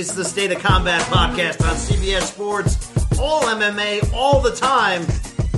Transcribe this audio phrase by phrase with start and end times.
[0.00, 2.90] It's the State of Combat podcast on CBS Sports.
[3.20, 5.02] All MMA, all the time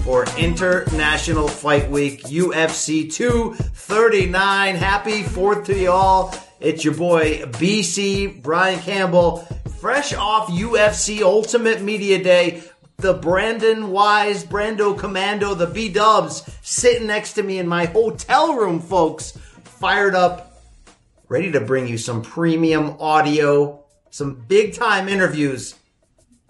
[0.02, 4.74] for International Fight Week UFC 239.
[4.74, 6.34] Happy 4th to y'all.
[6.58, 9.46] It's your boy BC Brian Campbell,
[9.78, 12.64] fresh off UFC Ultimate Media Day.
[12.96, 18.56] The Brandon Wise, Brando Commando, the B Dubs sitting next to me in my hotel
[18.56, 19.38] room, folks.
[19.62, 20.64] Fired up,
[21.28, 23.81] ready to bring you some premium audio,
[24.12, 25.74] some big time interviews.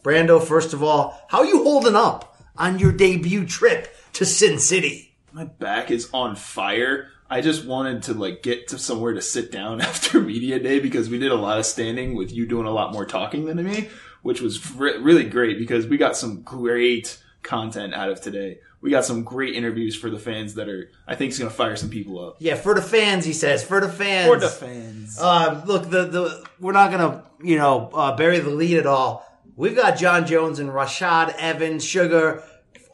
[0.02, 5.14] Brando, first of all, how you holding up on your debut trip to Sin City?
[5.32, 7.08] My back is on fire.
[7.30, 11.08] I just wanted to like get to somewhere to sit down after media day because
[11.08, 13.88] we did a lot of standing with you doing a lot more talking than me,
[14.22, 18.58] which was re- really great because we got some great content out of today.
[18.82, 21.56] We got some great interviews for the fans that are, I think, is going to
[21.56, 22.36] fire some people up.
[22.40, 23.62] Yeah, for the fans, he says.
[23.62, 24.28] For the fans.
[24.28, 25.18] For the fans.
[25.18, 29.24] Uh, look, the the we're not gonna you know uh, bury the lead at all.
[29.54, 32.42] We've got Jon Jones and Rashad Evans, Sugar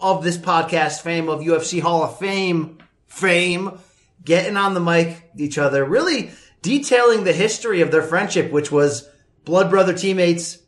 [0.01, 3.79] of this podcast fame of UFC Hall of Fame fame,
[4.25, 6.31] getting on the mic each other, really
[6.63, 9.09] detailing the history of their friendship, which was
[9.45, 10.59] blood brother teammates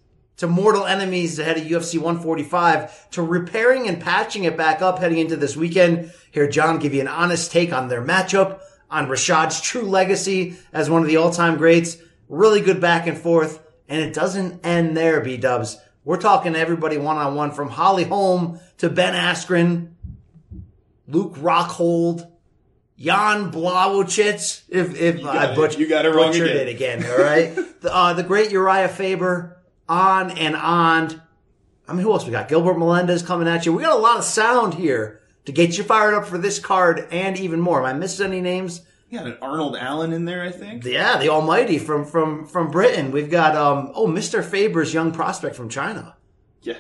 [0.40, 5.18] to mortal enemies ahead of UFC 145 to repairing and patching it back up heading
[5.18, 6.10] into this weekend.
[6.30, 10.88] Here, Jon give you an honest take on their matchup, on Rashad's true legacy as
[10.88, 11.98] one of the all-time greats.
[12.30, 13.62] Really good back and forth.
[13.86, 15.76] And it doesn't end there, B-dubs.
[16.04, 19.90] We're talking to everybody one-on-one from Holly Holm to Ben Askren,
[21.06, 22.30] Luke Rockhold,
[22.96, 26.66] Jan Blachowicz, if, if I butch- You got it wrong butchered again.
[26.66, 27.54] it again, all right?
[27.82, 29.58] the, uh, the great Uriah Faber,
[29.90, 31.20] on and on.
[31.86, 32.48] I mean, who else we got?
[32.48, 33.72] Gilbert Melendez coming at you.
[33.72, 37.08] We got a lot of sound here to get you fired up for this card
[37.10, 37.80] and even more.
[37.80, 38.82] Am I missing any names?
[39.08, 40.84] You got an Arnold Allen in there, I think.
[40.84, 43.10] Yeah, the Almighty from from from Britain.
[43.10, 44.44] We've got um oh Mr.
[44.44, 46.14] Faber's young prospect from China.
[46.62, 46.78] Yeah.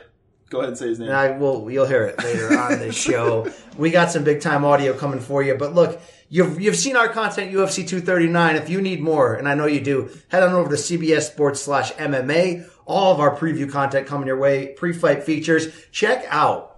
[0.48, 1.08] Go ahead and say his name.
[1.08, 3.50] And I will you'll hear it later on this show.
[3.76, 5.56] We got some big time audio coming for you.
[5.56, 8.56] But look, you've you've seen our content UFC 239.
[8.56, 11.60] If you need more, and I know you do, head on over to CBS Sports
[11.60, 12.66] slash MMA.
[12.86, 15.68] All of our preview content coming your way, pre-fight features.
[15.92, 16.70] Check out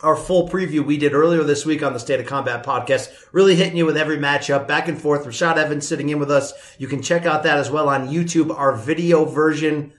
[0.00, 3.56] our full preview we did earlier this week on the State of Combat podcast, really
[3.56, 5.26] hitting you with every matchup, back and forth.
[5.26, 6.52] Rashad Evans sitting in with us.
[6.78, 9.92] You can check out that as well on YouTube, our video version.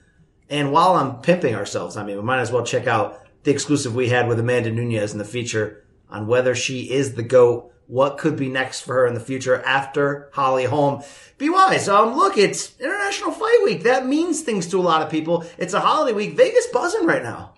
[0.48, 3.94] And while I'm pimping ourselves, I mean, we might as well check out the exclusive
[3.94, 8.18] we had with Amanda Nunes in the feature on whether she is the GOAT, what
[8.18, 11.02] could be next for her in the future after Holly Holm.
[11.38, 11.88] Be wise.
[11.88, 13.82] Um, look, it's International Fight Week.
[13.82, 15.44] That means things to a lot of people.
[15.56, 16.36] It's a holiday week.
[16.36, 17.54] Vegas buzzing right now.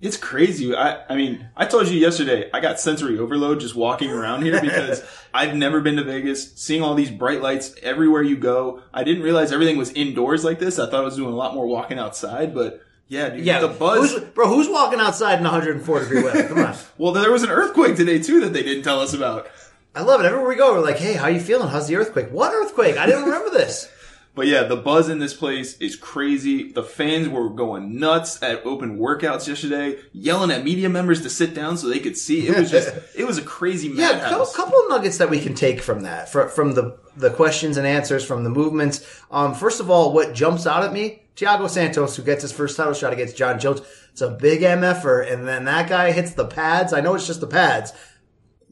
[0.00, 0.74] It's crazy.
[0.74, 4.60] I, I mean, I told you yesterday, I got sensory overload just walking around here
[4.60, 5.02] because
[5.34, 8.82] I've never been to Vegas, seeing all these bright lights everywhere you go.
[8.92, 10.78] I didn't realize everything was indoors like this.
[10.78, 13.68] I thought I was doing a lot more walking outside, but yeah, dude, Yeah, the
[13.68, 14.12] buzz.
[14.12, 16.48] Who's, bro, who's walking outside in 104 degree weather?
[16.48, 16.74] Come on.
[16.98, 19.48] Well, there was an earthquake today too that they didn't tell us about.
[19.94, 20.26] I love it.
[20.26, 21.68] Everywhere we go, we're like, hey, how you feeling?
[21.68, 22.30] How's the earthquake?
[22.30, 22.96] What earthquake?
[22.96, 23.90] I didn't remember this.
[24.34, 26.72] But yeah, the buzz in this place is crazy.
[26.72, 31.54] The fans were going nuts at open workouts yesterday, yelling at media members to sit
[31.54, 32.48] down so they could see.
[32.48, 35.54] It was just, it was a crazy Yeah, a couple, of nuggets that we can
[35.54, 39.22] take from that, from, from the, the questions and answers, from the movements.
[39.30, 42.76] Um, first of all, what jumps out at me, Thiago Santos, who gets his first
[42.76, 43.82] title shot against Jon Jones.
[44.10, 46.92] It's a big MFer, and then that guy hits the pads.
[46.92, 47.92] I know it's just the pads.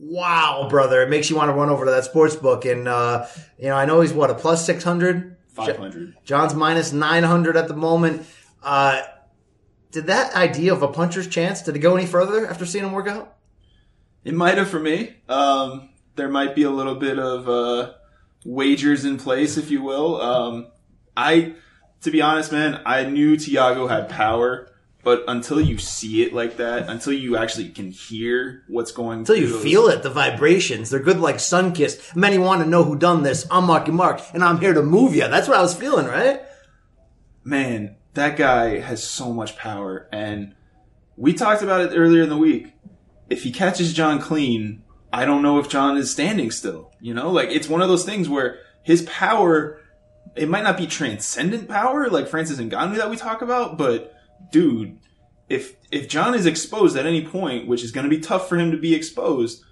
[0.05, 1.01] Wow, brother.
[1.03, 2.65] It makes you want to run over to that sports book.
[2.65, 3.27] And, uh,
[3.57, 5.37] you know, I know he's what, a plus 600?
[5.47, 6.17] 500.
[6.25, 8.27] Jon's minus 900 at the moment.
[8.65, 9.03] Uh,
[9.93, 12.91] did that idea of a puncher's chance, did it go any further after seeing him
[12.91, 13.37] work out?
[14.25, 15.15] It might have for me.
[15.29, 17.93] Um, there might be a little bit of uh,
[18.45, 20.21] wagers in place, if you will.
[20.21, 20.69] Um,
[21.17, 21.55] I,
[22.01, 24.69] to be honest, man, I knew Thiago had power,
[25.05, 29.37] but until you see it like that, until you actually can hear what's going, Until
[29.37, 30.91] you feel it, the vibrations.
[30.91, 32.15] They're good like sun kissed.
[32.17, 33.47] Many want to know who done this.
[33.51, 35.29] I'm Marky Mark, and I'm here to move you.
[35.29, 36.43] That's what I was feeling, right?
[37.45, 40.09] man, that guy has so much power.
[40.13, 40.55] And
[41.17, 42.73] we talked about it earlier in the week.
[43.29, 44.83] If he catches Jon clean,
[45.13, 46.93] I don't know if Jon is standing still.
[47.01, 49.81] You know, like it's one of those things where his power,
[50.37, 54.15] it might not be transcendent power like Francis and Ngannou that we talk about, but
[54.51, 54.99] dude,
[55.49, 58.59] if if Jon is exposed at any point, which is going to be tough for
[58.59, 59.63] him to be exposed,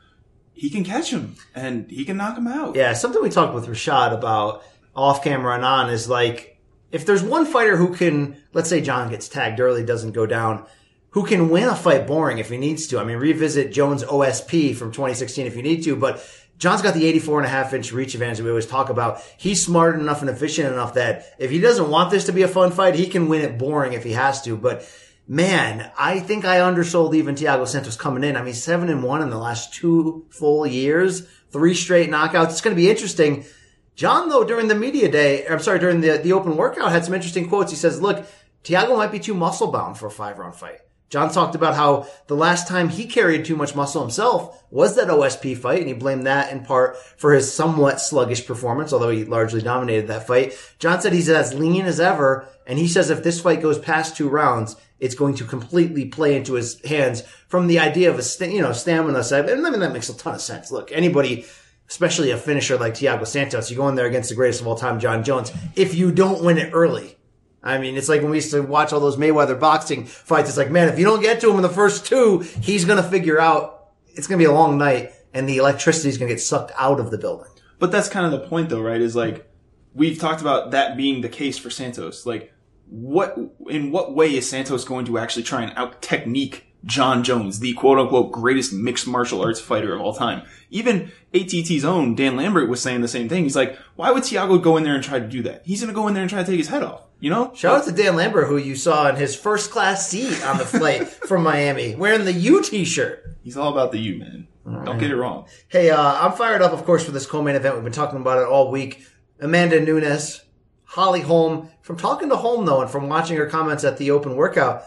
[0.52, 2.76] he can catch him and he can knock him out.
[2.76, 4.62] Yeah, something we talked with Rashad about
[4.94, 6.60] off camera and on is like,
[6.92, 10.66] if there's one fighter who can, let's say Jon gets tagged early, doesn't go down,
[11.10, 12.98] who can win a fight boring if he needs to.
[12.98, 16.24] I mean, revisit Jones OSP from 2016 if you need to, but
[16.60, 19.22] Jon's got the 84 and a half inch reach advantage we always talk about.
[19.38, 22.48] He's smart enough and efficient enough that if he doesn't want this to be a
[22.48, 24.58] fun fight, he can win it boring if he has to.
[24.58, 24.86] But
[25.26, 28.36] man, I think I undersold even Thiago Santos coming in.
[28.36, 32.50] I mean, seven and one in the last two full years, three straight knockouts.
[32.50, 33.46] It's going to be interesting.
[33.94, 37.14] Jon, though, during the media day, I'm sorry, during the, the open workout had some
[37.14, 37.70] interesting quotes.
[37.70, 38.26] He says, look,
[38.64, 40.80] Thiago might be too muscle bound for a five round fight.
[41.10, 45.08] Jon talked about how the last time he carried too much muscle himself was that
[45.08, 49.24] OSP fight, and he blamed that in part for his somewhat sluggish performance, although he
[49.24, 50.56] largely dominated that fight.
[50.78, 54.16] Jon said he's as lean as ever, and he says if this fight goes past
[54.16, 58.22] two rounds, it's going to completely play into his hands from the idea of a
[58.22, 59.50] st- you know stamina side.
[59.50, 60.70] And I mean that makes a ton of sense.
[60.70, 61.44] Look, anybody,
[61.88, 64.76] especially a finisher like Thiago Santos, you go in there against the greatest of all
[64.76, 65.50] time, Jon Jones.
[65.74, 67.16] If you don't win it early,
[67.62, 70.48] I mean, it's like when we used to watch all those Mayweather boxing fights.
[70.48, 73.02] It's like, man, if you don't get to him in the first two, he's going
[73.02, 76.28] to figure out it's going to be a long night and the electricity is going
[76.28, 77.50] to get sucked out of the building.
[77.78, 79.00] But that's kind of the point, though, right?
[79.00, 79.50] Is like
[79.94, 82.26] we've talked about that being the case for Santos.
[82.26, 82.52] Like,
[82.88, 87.60] what in what way is Santos going to actually try and out technique Jon Jones,
[87.60, 90.42] the quote unquote greatest mixed martial arts fighter of all time?
[90.70, 93.44] Even ATT's own Dan Lambert was saying the same thing.
[93.44, 95.62] He's like, why would Thiago go in there and try to do that?
[95.64, 97.02] He's going to go in there and try to take his head off.
[97.20, 97.52] You know?
[97.54, 100.64] Shout out to Dan Lambert, who you saw in his first class seat on the
[100.64, 103.36] flight from Miami, wearing the U t-shirt.
[103.42, 104.48] He's all about the U, man.
[104.64, 105.46] Don't get it wrong.
[105.68, 107.74] Hey, uh, I'm fired up, of course, for this co-main event.
[107.74, 109.04] We've been talking about it all week.
[109.40, 110.42] Amanda Nunes,
[110.84, 111.70] Holly Holm.
[111.82, 114.84] From talking to Holm, though, and from watching her comments at the open workout,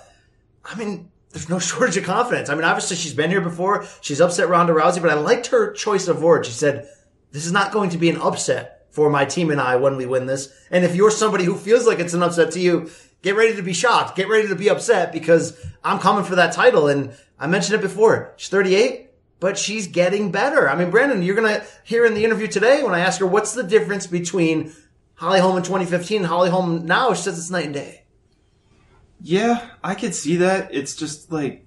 [0.63, 2.49] I mean, there's no shortage of confidence.
[2.49, 3.85] I mean, obviously she's been here before.
[4.01, 6.47] She's upset Ronda Rousey, but I liked her choice of words.
[6.47, 6.87] She said,
[7.31, 10.05] this is not going to be an upset for my team and I when we
[10.05, 10.53] win this.
[10.69, 12.91] And if you're somebody who feels like it's an upset to you,
[13.23, 14.15] get ready to be shocked.
[14.15, 16.87] Get ready to be upset because I'm coming for that title.
[16.87, 18.33] And I mentioned it before.
[18.37, 19.09] She's 38,
[19.39, 20.69] but she's getting better.
[20.69, 23.25] I mean, Brandon, you're going to hear in the interview today when I ask her
[23.25, 24.71] what's the difference between
[25.15, 28.02] Holly Holm in 2015 and Holly Holm now, she says it's night and day.
[29.23, 30.75] Yeah, I could see that.
[30.75, 31.65] It's just like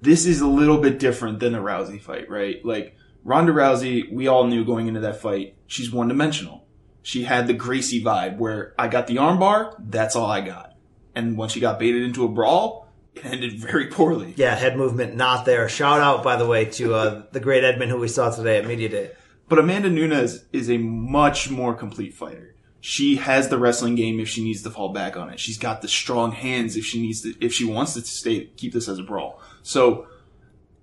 [0.00, 2.64] this is a little bit different than a Rousey fight, right?
[2.64, 6.64] Like Ronda Rousey, we all knew going into that fight, she's one dimensional.
[7.02, 10.74] She had the Gracie vibe where I got the armbar, that's all I got.
[11.14, 14.34] And once she got baited into a brawl, it ended very poorly.
[14.36, 15.68] Yeah, head movement not there.
[15.68, 18.66] Shout out, by the way, to uh, the great Edmund who we saw today at
[18.66, 19.10] Media Day.
[19.48, 22.55] But Amanda Nunes is a much more complete fighter.
[22.88, 25.40] She has the wrestling game if she needs to fall back on it.
[25.40, 28.72] She's got the strong hands if she needs to, if she wants to stay, keep
[28.72, 29.42] this as a brawl.
[29.64, 30.06] So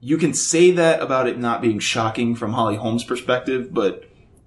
[0.01, 4.03] you can say that about it not being shocking from Holly Holm's perspective, but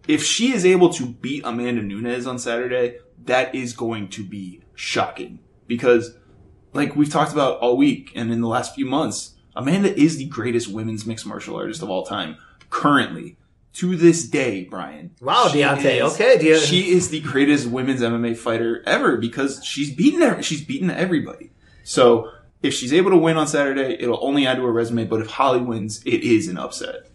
[0.07, 4.61] if she is able to beat Amanda Nunes on Saturday, that is going to be
[4.75, 6.15] shocking because
[6.75, 10.27] like we've talked about all week and in the last few months, Amanda is the
[10.27, 12.37] greatest women's mixed martial artist of all time
[12.69, 13.39] currently.
[13.79, 15.11] To this day, Brian.
[15.21, 16.05] Wow, Deontay.
[16.07, 20.43] is- Okay, Deo- she is the greatest women's MMA fighter ever because she's beaten every,
[20.43, 21.51] she's beaten everybody.
[21.85, 22.31] So
[22.63, 25.05] if she's able to win on Saturday, it'll only add to her resume.
[25.05, 27.07] But if Holly wins, it is an upset.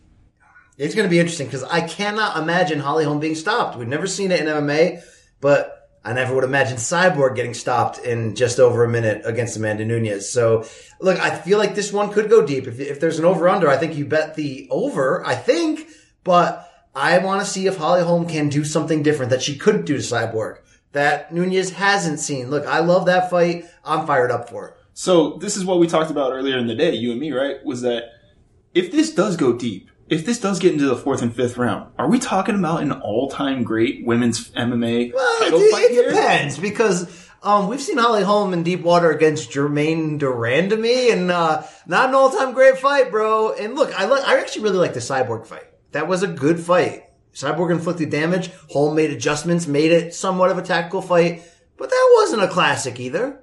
[0.78, 3.78] It's going to be interesting because I cannot imagine Holly Holm being stopped.
[3.78, 5.02] We've never seen it in MMA,
[5.40, 9.86] but I never would imagine Cyborg getting stopped in just over a minute against Amanda
[9.86, 10.30] Nunes.
[10.30, 10.66] So,
[11.00, 12.68] look, I feel like this one could go deep.
[12.68, 15.88] If, if there's an over under, I think you bet the over, I think,
[16.24, 19.86] but I want to see if Holly Holm can do something different that she couldn't
[19.86, 20.58] do to Cyborg
[20.92, 22.50] that Nunes hasn't seen.
[22.50, 23.66] Look, I love that fight.
[23.86, 24.74] I'm fired up for it.
[24.94, 27.64] So this is what we talked about earlier in the day, you and me, right?
[27.64, 28.04] Was that
[28.74, 31.92] if this does go deep, if this does get into the fourth and fifth round,
[31.98, 36.10] are we talking about an all-time great women's MMA Well, title it, fight it here?
[36.10, 41.32] depends because um, we've seen Holly Holm in deep water against Germaine de Randamie, and
[41.32, 43.54] uh, not an all-time great fight, bro.
[43.54, 45.64] And look, I like, I actually really like the Cyborg fight.
[45.92, 47.06] That was a good fight.
[47.34, 48.50] Cyborg inflicted damage.
[48.70, 51.44] Holm made adjustments, made it somewhat of a tactical fight,
[51.78, 53.40] but that wasn't a classic either.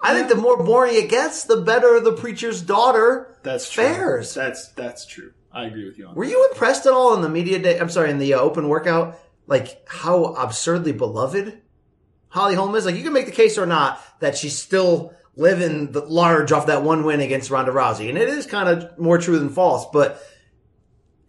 [0.00, 3.84] I think the more boring it gets, the better the preacher's daughter That's true.
[3.84, 4.34] fares.
[4.34, 5.32] That's that's true.
[5.52, 7.78] I agree with you on Were you impressed at all in the media day?
[7.78, 11.60] I'm sorry, in the uh, open workout, like how absurdly beloved
[12.28, 12.84] Holly Holm is?
[12.84, 16.66] Like you can make the case or not that she's still living the large off
[16.66, 19.86] that one win against Ronda Rousey, and it is kind of more true than false.
[19.92, 20.20] But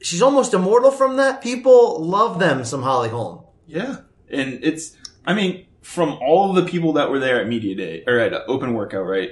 [0.04, 1.42] she's almost immortal from that.
[1.42, 3.44] People love them some Holly Holm.
[3.66, 3.98] Yeah,
[4.30, 4.96] and it's.
[5.26, 8.34] I mean, from all of the people that were there at media day or at
[8.34, 9.32] uh, open workout, right?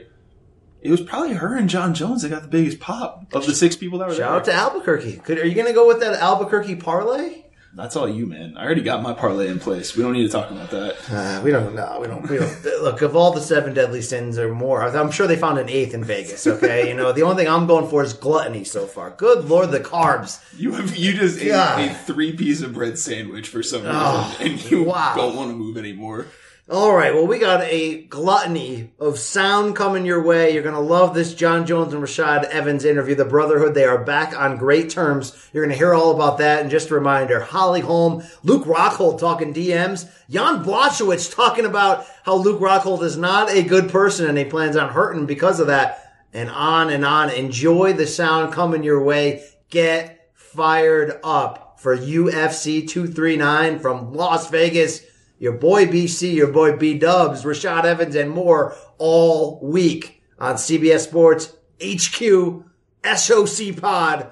[0.82, 3.76] It was probably her and Jon Jones that got the biggest pop of the six
[3.76, 4.54] people that were Shout there.
[4.54, 5.18] Shout out to Albuquerque.
[5.18, 7.44] Could, are you going to go with that Albuquerque parlay?
[7.74, 8.58] That's all you, man.
[8.58, 9.96] I already got my parlay in place.
[9.96, 10.96] We don't need to talk about that.
[11.10, 12.00] Uh, we don't know.
[12.02, 12.30] We don't.
[12.30, 12.66] We don't.
[12.84, 15.94] Look, of all the seven deadly sins or more, I'm sure they found an eighth
[15.94, 16.46] in Vegas.
[16.46, 19.12] Okay, you know the only thing I'm going for is gluttony so far.
[19.12, 20.44] Good lord, the carbs.
[20.60, 24.38] You have you just ate a three piece of bread sandwich for some reason, Oh,
[24.42, 25.14] and you wow.
[25.16, 26.28] don't want to move anymore.
[26.72, 30.54] All right, well, we got a gluttony of sound coming your way.
[30.54, 33.14] You're going to love this Jon Jones and Rashad Evans interview.
[33.14, 35.50] The Brotherhood, they are back on great terms.
[35.52, 36.62] You're going to hear all about that.
[36.62, 42.36] And just a reminder, Holly Holm, Luke Rockhold talking DMs, Jan Blachowicz talking about how
[42.36, 46.14] Luke Rockhold is not a good person and he plans on hurting because of that.
[46.32, 47.32] And on and on.
[47.32, 49.44] Enjoy the sound coming your way.
[49.70, 55.02] Get fired up for UFC 239 from Las Vegas
[55.42, 61.00] your boy BC, your boy B Dubs, Rashad Evans, and more all week on CBS
[61.00, 62.64] Sports, HQ,
[63.04, 64.32] SOC Pod,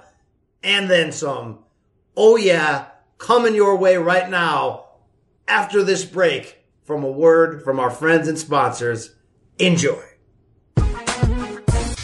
[0.61, 1.63] and then some.
[2.15, 4.85] Oh yeah, coming your way right now
[5.47, 9.15] after this break from a word from our friends and sponsors.
[9.57, 10.03] Enjoy.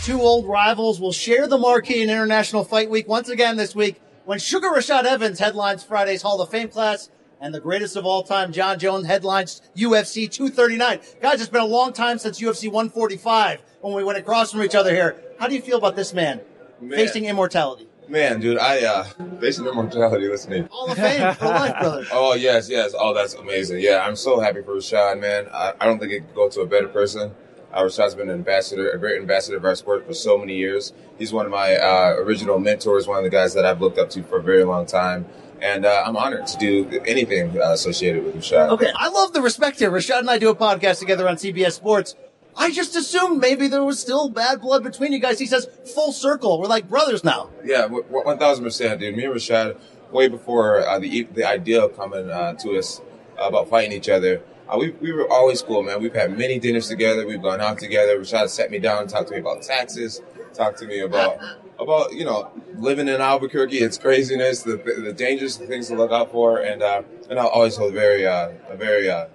[0.01, 4.01] Two old rivals will share the marquee in International Fight Week once again this week
[4.23, 7.11] when Sugar Rashad Evans headlines Friday's Hall of Fame class
[7.45, 10.99] and the greatest of all time, Jon Jones, headlines UFC 239.
[11.21, 14.73] Guys, it's been a long time since UFC 145 when we went across from each
[14.73, 15.15] other here.
[15.37, 16.41] How do you feel about this man,
[16.81, 16.97] Man.
[16.97, 17.87] facing immortality?
[18.09, 19.03] Man, dude, I uh
[19.39, 20.27] facing immortality.
[20.27, 20.67] Listen to me.
[20.71, 22.05] Hall of Fame for life, brother.
[22.11, 22.95] Oh yes, yes.
[22.97, 23.79] Oh, that's amazing.
[23.79, 25.47] Yeah, I'm so happy for Rashad, man.
[25.53, 27.31] I, I don't think it could go to a better person.
[27.71, 30.93] Uh, Rashad's been an ambassador, a great ambassador of our sport for so many years.
[31.19, 34.09] He's one of my uh, original mentors, one of the guys that I've looked up
[34.11, 35.25] to for a very long time,
[35.61, 38.69] and uh, I'm honored to do anything uh, associated with Rashad.
[38.69, 39.91] Okay, I love the respect here.
[39.91, 42.15] Rashad and I do a podcast together on CBS Sports.
[42.57, 45.39] I just assumed maybe there was still bad blood between you guys.
[45.39, 46.59] He says full circle.
[46.59, 47.49] We're like brothers now.
[47.63, 49.15] Yeah, one thousand percent, dude.
[49.15, 49.77] Me and Rashad,
[50.11, 53.01] way before uh, the the idea of coming uh, to us
[53.37, 56.01] about fighting each other, uh, we we were always cool, man.
[56.01, 57.27] We've had many dinners together.
[57.27, 58.17] We've gone out together.
[58.17, 60.21] Rashad sat me down, talked to me about taxes,
[60.53, 61.37] talked to me about
[61.79, 66.11] about you know living in Albuquerque, its craziness, the the dangers, the things to look
[66.11, 69.27] out for, and uh, and I always hold very uh, a very uh,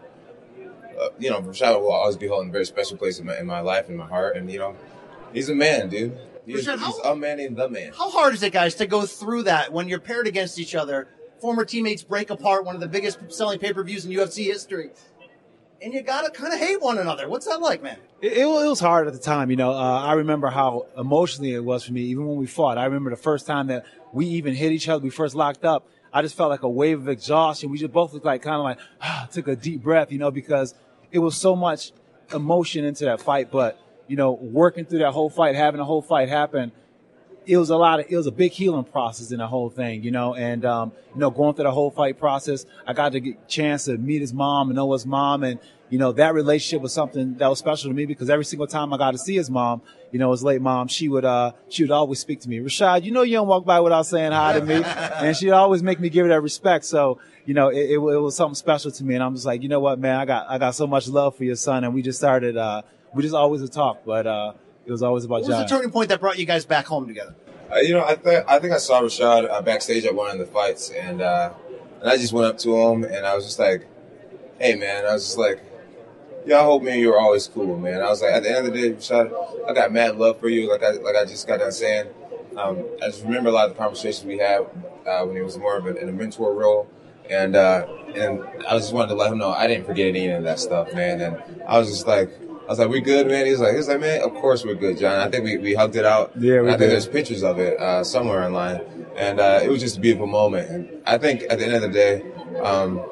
[1.00, 3.46] uh, you know Rashad will always be holding a very special place in my in
[3.46, 4.76] my life, in my heart, and you know
[5.32, 6.16] he's a man, dude.
[6.46, 7.92] He's, Rashad, how- he's a man and the man.
[7.96, 11.08] How hard is it, guys, to go through that when you're paired against each other?
[11.40, 14.90] Former teammates break apart, one of the biggest selling pay per views in UFC history.
[15.82, 17.28] And you gotta kind of hate one another.
[17.28, 17.96] What's that like, man?
[18.20, 19.72] It, it, was hard at the time, you know.
[19.72, 22.76] Uh, I remember how emotionally it was for me, even when we fought.
[22.76, 25.88] I remember the first time that we even hit each other, we first locked up.
[26.12, 27.70] I just felt like a wave of exhaustion.
[27.70, 30.74] We just both looked like kind of like took a deep breath, you know, because
[31.12, 31.92] it was so much
[32.34, 33.50] emotion into that fight.
[33.50, 36.72] But you know, working through that whole fight, having the whole fight happen,
[37.46, 40.02] it was a lot of it was a big healing process in the whole thing,
[40.02, 43.36] you know, and um, you know, going through the whole fight process, I got the
[43.48, 45.58] chance to meet his mom and know his mom and
[45.90, 48.92] you know, that relationship was something that was special to me because every single time
[48.94, 49.82] I got to see his mom,
[50.12, 52.58] you know, his late mom, she would uh she would always speak to me.
[52.58, 54.82] Rashad, you know you don't walk by without saying hi to me.
[54.84, 56.84] and she'd always make me give her that respect.
[56.84, 59.14] So, you know, it, it, it was something special to me.
[59.16, 61.36] And I'm just like, you know what, man, I got I got so much love
[61.36, 62.82] for your son and we just started uh
[63.12, 64.52] we just always would talk, but uh
[64.86, 67.06] it was always about What was the turning point that brought you guys back home
[67.06, 67.34] together?
[67.72, 70.38] Uh, you know, I think I think I saw Rashad uh, backstage at one of
[70.38, 71.52] the fights, and uh,
[72.00, 73.86] and I just went up to him, and I was just like,
[74.58, 75.62] "Hey, man," I was just like,
[76.46, 78.48] "Yeah, I hope me and you are always cool, man." I was like, at the
[78.48, 81.24] end of the day, Rashad, I got mad love for you, like I like I
[81.24, 82.08] just got done saying.
[82.56, 84.62] Um, I just remember a lot of the conversations we had
[85.06, 86.88] uh, when he was more of a, in a mentor role,
[87.30, 90.42] and uh, and I just wanted to let him know I didn't forget any of
[90.42, 91.20] that stuff, man.
[91.20, 93.76] And I was just like, I was like, "We good, man?" He was like, "He
[93.76, 96.32] was like, man, of course we're good, Jon." I think we, we hugged it out.
[96.38, 98.80] Yeah, we I think there's pictures of it uh, somewhere online,
[99.16, 100.70] and uh, it was just a beautiful moment.
[100.70, 102.22] And I think at the end of the day,
[102.62, 103.04] um,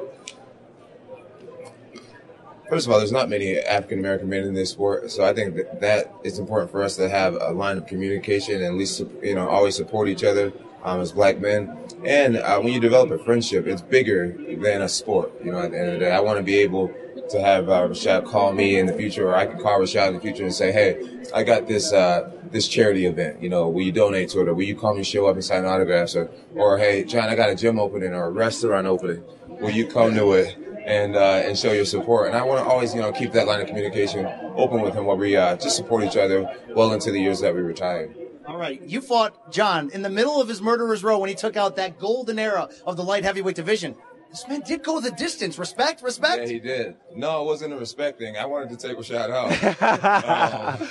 [2.69, 5.55] first of all, there's not many African American men in this sport, so I think
[5.55, 9.01] that, that it's important for us to have a line of communication and at least
[9.21, 11.77] you know always support each other um, as black men.
[12.05, 15.33] And uh, when you develop a friendship, it's bigger than a sport.
[15.43, 16.93] You know, at the end of the day, I want to be able
[17.29, 20.13] to have uh, Rashad call me in the future, or I can call Rashad in
[20.15, 23.41] the future and say, "Hey, I got this uh, this charity event.
[23.41, 25.43] You know, will you donate to it, or will you call me, show up and
[25.43, 29.23] sign autographs, or, or hey, Jon, I got a gym opening or a restaurant opening.
[29.47, 32.29] Will you come to it?" And, uh, and show your support.
[32.29, 35.05] And I want to always, you know, keep that line of communication open with him
[35.05, 38.09] while we uh, just support each other well into the years that we retire.
[38.47, 41.55] All right, you fought John in the middle of his murderer's row when he took
[41.55, 43.95] out that golden era of the light heavyweight division.
[44.29, 45.57] This man did go the distance.
[45.57, 46.43] Respect, respect.
[46.43, 46.95] Yeah, he did.
[47.15, 48.37] No, it wasn't a respect thing.
[48.37, 50.79] I wanted to take a shot out.
[50.81, 50.89] um,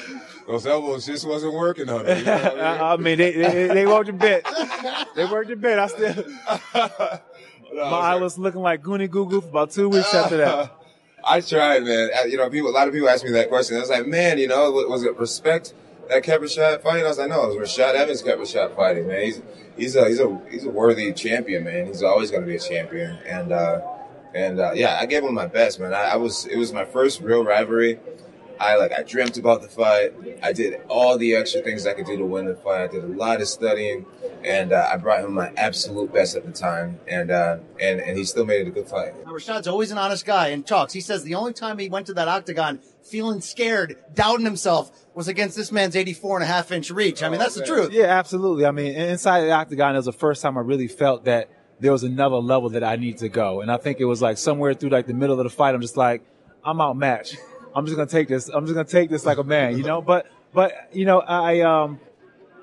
[0.49, 2.19] those elbows just wasn't working on it.
[2.19, 2.59] You know I mean?
[2.59, 4.47] I mean, they, they, they worked a bit.
[5.15, 5.79] They worked a bit.
[5.79, 6.25] I still.
[7.71, 8.23] No, My eye sorry.
[8.23, 10.73] was looking like Goonie Goo Goo for about two weeks after that.
[11.23, 12.09] I tried, man.
[12.27, 12.71] You know, people.
[12.71, 13.77] A lot of people ask me that question.
[13.77, 15.75] I was like, man, you know, was it respect
[16.09, 17.05] that kept a shot fighting?
[17.05, 19.25] I was like, no, it was Rashad Evans kept Rashad fighting, man.
[19.25, 19.43] He's
[19.77, 21.87] he's a he's a he's a worthy champion, man.
[21.87, 23.81] He's always going to be a champion, and uh,
[24.35, 25.95] and uh, yeah, I gave him my best, man.
[25.95, 27.99] I, I was it was my first real rivalry.
[28.61, 30.15] I like I dreamt about the fight.
[30.43, 32.83] I did all the extra things I could do to win the fight.
[32.83, 34.07] I did a lot of studying,
[34.45, 38.19] and uh, I brought him my absolute best at the time, and uh, and and
[38.19, 39.15] he still made it a good fight.
[39.25, 40.93] Now, Rashad's always an honest guy and talks.
[40.93, 45.29] He says the only time he went to that octagon feeling scared, doubting himself, was
[45.29, 47.23] against this man's 84 and a half inch reach.
[47.23, 47.93] I mean, that's the truth.
[47.93, 48.67] Yeah, absolutely.
[48.67, 51.49] I mean, inside the octagon, it was the first time I really felt that
[51.81, 53.61] there was another level that I need to go.
[53.61, 55.81] And I think it was like somewhere through like the middle of the fight, I'm
[55.81, 56.23] just like,
[56.65, 57.37] I'm outmatched.
[57.79, 58.49] I'm just gonna take this.
[58.49, 60.03] I'm just gonna take this like a man, you know.
[60.03, 62.01] But but you know, I um,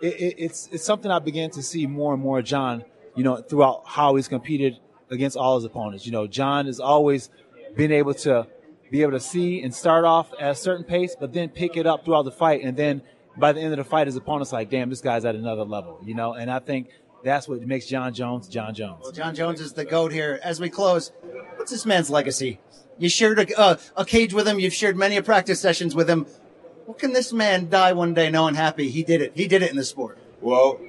[0.01, 2.83] it, it, it's it's something I began to see more and more, Jon.
[3.15, 4.77] You know, throughout how he's competed
[5.09, 6.05] against all his opponents.
[6.05, 7.29] You know, Jon has always
[7.77, 8.45] been able to
[8.91, 11.87] be able to see and start off at a certain pace, but then pick it
[11.87, 13.01] up throughout the fight, and then
[13.37, 16.01] by the end of the fight, his opponent's like, "Damn, this guy's at another level,"
[16.03, 16.33] you know.
[16.33, 16.89] And I think
[17.23, 18.99] that's what makes Jon Jones Jon Jones.
[19.01, 20.41] Well, Jon Jones is the goat here.
[20.43, 21.13] As we close,
[21.55, 22.59] what's this man's legacy?
[22.97, 24.59] You shared a, uh, a cage with him.
[24.59, 26.25] You've shared many a practice sessions with him.
[26.85, 29.33] What can this man die one day knowing happy he did it?
[29.35, 30.17] He did it in the sport.
[30.39, 30.79] Well,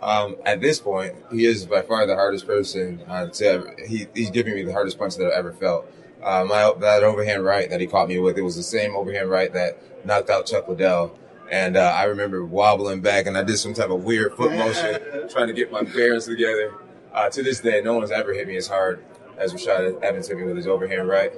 [0.00, 3.76] um, at this point, he is by far the hardest person uh, to ever.
[3.86, 5.90] He, he's giving me the hardest punch that I've ever felt.
[6.22, 9.30] Uh, my that overhand right that he caught me with, it was the same overhand
[9.30, 11.16] right that knocked out Chuck Liddell.
[11.50, 15.00] And uh, I remember wobbling back, and I did some type of weird foot motion,
[15.30, 16.74] trying to get my bearings together.
[17.12, 19.04] Uh, to this day, no one's ever hit me as hard
[19.38, 21.32] as Rashad Evans hit me with his overhand right.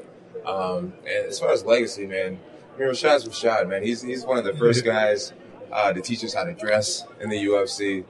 [0.49, 2.39] Um, and as far as legacy, man,
[2.75, 3.83] I mean, Rashad's Rashad, man.
[3.83, 5.33] He's he's one of the first guys
[5.71, 8.05] uh, to teach us how to dress in the UFC.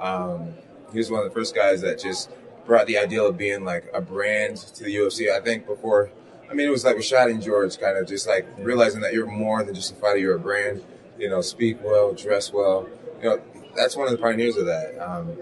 [0.00, 0.54] Um,
[0.92, 2.30] he was one of the first guys that just
[2.64, 5.30] brought the ideal of being like a brand to the UFC.
[5.30, 6.10] I think before,
[6.50, 9.26] I mean, it was like Rashad and George kind of just like realizing that you're
[9.26, 10.84] more than just a fighter, you're a brand.
[11.18, 12.88] You know, speak well, dress well.
[13.22, 13.42] You know,
[13.76, 14.98] that's one of the pioneers of that.
[14.98, 15.36] Um,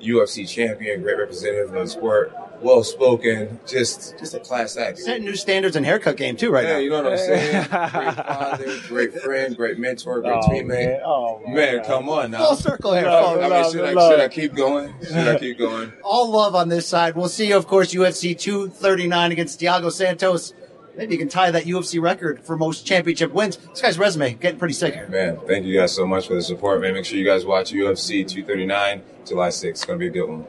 [0.00, 4.98] UFC champion, great representative of the sport, well spoken, just just a class act.
[4.98, 6.78] Setting new standards in haircut game too right Yeah, now.
[6.78, 7.66] you know what I'm saying?
[7.68, 10.66] Great father, great friend, great mentor, great Oh, teammate.
[10.66, 11.00] man.
[11.04, 11.86] Oh, man, God.
[11.86, 12.46] come on now.
[12.46, 13.04] Full circle here.
[13.04, 13.38] Love.
[13.40, 14.94] I mean, should I, should I keep going?
[15.06, 15.92] Should I keep going?
[16.02, 17.14] All love on this side.
[17.14, 20.54] We'll see you, of course, UFC 239 against Thiago Santos.
[20.96, 23.56] Maybe you can tie that UFC record for most championship wins.
[23.56, 25.08] This guy's resume getting pretty sick here.
[25.08, 26.94] Man, thank you guys so much for the support, man.
[26.94, 29.64] Make sure you guys watch UFC 239 July 6th.
[29.64, 30.44] It's going to be a good one.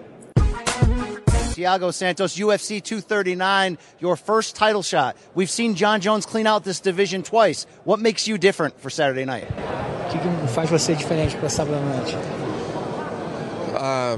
[1.56, 5.16] Thiago Santos, UFC 239, your first title shot.
[5.34, 7.66] We've seen John Jones clean out this division twice.
[7.86, 9.48] What makes you different for Saturday night?
[9.48, 12.18] O que, que faz você diferente para sábado à noite?
[13.78, 14.18] Ah,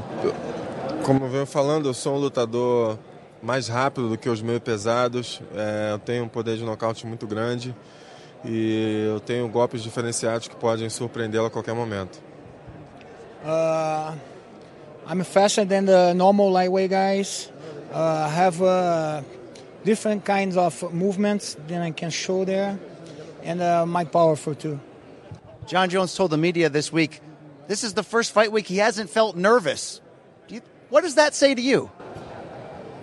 [1.04, 2.98] como eu venho falando, eu sou um lutador
[3.44, 5.40] mais rápido do que os meio pesados.
[5.56, 7.76] É, eu tenho um poder de nocaute muito grande
[8.44, 12.20] e eu tenho golpes diferenciados que podem surpreendê-lo a qualquer momento.
[13.46, 14.18] Uh,
[15.10, 17.50] I'm faster than the normal lightweight guys.
[17.94, 19.22] Uh, have uh,
[19.86, 22.78] different kinds of movements than I can show there,
[23.42, 24.78] and uh, my powerful too.
[25.66, 27.22] Jon Jones told the media this week,
[27.70, 30.02] this is the first fight week he hasn't felt nervous.
[30.50, 31.90] Do you, what does that say to you?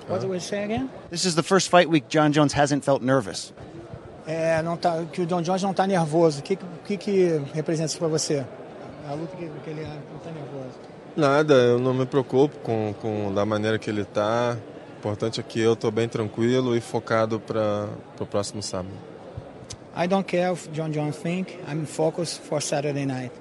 [0.06, 0.90] What do we say again?
[1.08, 3.54] This is the first fight week Jon Jones hasn't felt nervous.
[4.26, 6.40] É, não tá, que o Jon Jones não está nervoso.
[6.40, 8.44] O que, que, que representa isso para você?
[9.08, 10.93] A luta que, que ele não está nervoso.
[11.16, 14.56] Nada, eu não me preocupo com, com da maneira que ele está.
[14.94, 18.94] O importante é que eu estou bem tranquilo e focado para o próximo sábado.
[19.96, 21.56] I don't care if John Jones think.
[21.68, 23.32] I'm focused for Saturday night.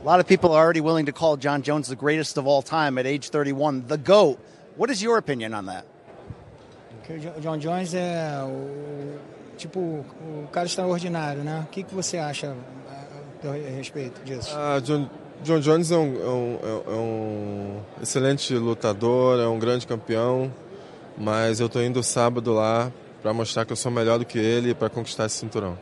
[0.00, 2.62] A lot of people are already willing to call John Jones the greatest of all
[2.62, 4.38] time at age 31, the GOAT.
[4.76, 5.84] What is your opinion on that?
[7.40, 9.18] John Jones é o
[9.56, 11.64] tipo o cara extraordinário, né?
[11.66, 12.54] O que, que você acha
[12.88, 14.54] ah, a respeito disso?
[14.54, 15.08] Ah, John,
[15.44, 20.52] John Jones é um, é um- é um excelente lutador, é um grande campeão,
[21.16, 24.74] mas eu estou indo sábado lá para mostrar que eu sou melhor do que ele
[24.74, 25.78] para conquistar esse cinturão.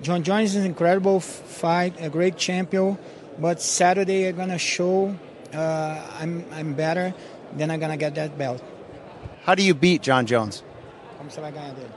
[0.00, 2.96] John Jones is an incredible fight, a great champion,
[3.38, 5.10] but Saturday I'm gonna show
[5.54, 7.14] uh, I'm I'm better,
[7.56, 8.60] then I'm gonna get that belt.
[9.46, 10.64] How do you beat John Jones?
[11.16, 11.90] Como você vai ganhar dele?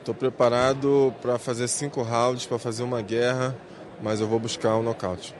[0.00, 3.54] Estou preparado para fazer cinco rounds, para fazer uma guerra,
[4.02, 5.32] mas eu vou buscar um nocaute.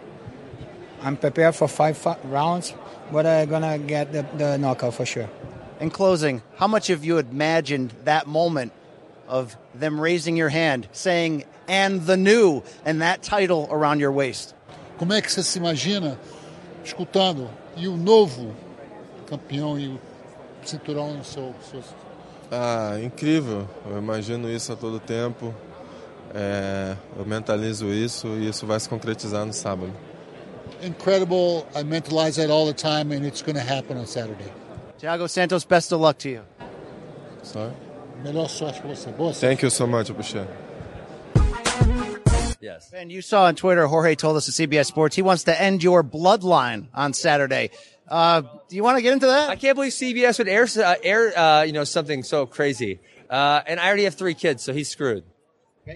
[1.03, 2.75] I'm prepared for five fi- rounds,
[3.13, 5.29] but I'm gonna get the, the knockout for sure.
[5.81, 8.73] In closing, how much have you imagined that moment
[9.29, 14.55] of them raising your hand, saying, and the new, and that title around your waist?
[14.99, 16.19] Como é que você se imagina
[16.85, 18.53] escutando e o novo
[19.29, 20.01] campeão e o
[20.65, 21.81] cinturão no seu, seu
[22.51, 23.69] Ah, incrível.
[23.89, 25.55] Eu imagino isso a todo tempo.
[26.35, 29.93] É, eu mentalizo isso e isso vai se concretizar no sábado.
[30.83, 31.67] Incredible.
[31.75, 34.51] I mentalize that all the time, and it's going to happen on Saturday.
[35.01, 36.43] Thiago Santos, best of luck to you.
[37.43, 37.73] Sorry?
[38.23, 39.17] Melhor sorte para você.
[39.17, 39.41] Boa sorte.
[39.41, 40.47] Thank you so much, Apuxê.
[42.61, 42.93] Yes.
[42.93, 45.83] And you saw on Twitter, Jorge told us at CBS Sports he wants to end
[45.83, 47.71] your bloodline on Saturday.
[48.09, 49.51] Uh, do you want to get into that?
[49.51, 53.01] I can't believe CBS would air, uh, air uh, you know, something so crazy.
[53.31, 55.25] Uh, and I already have three kids, so he's screwed.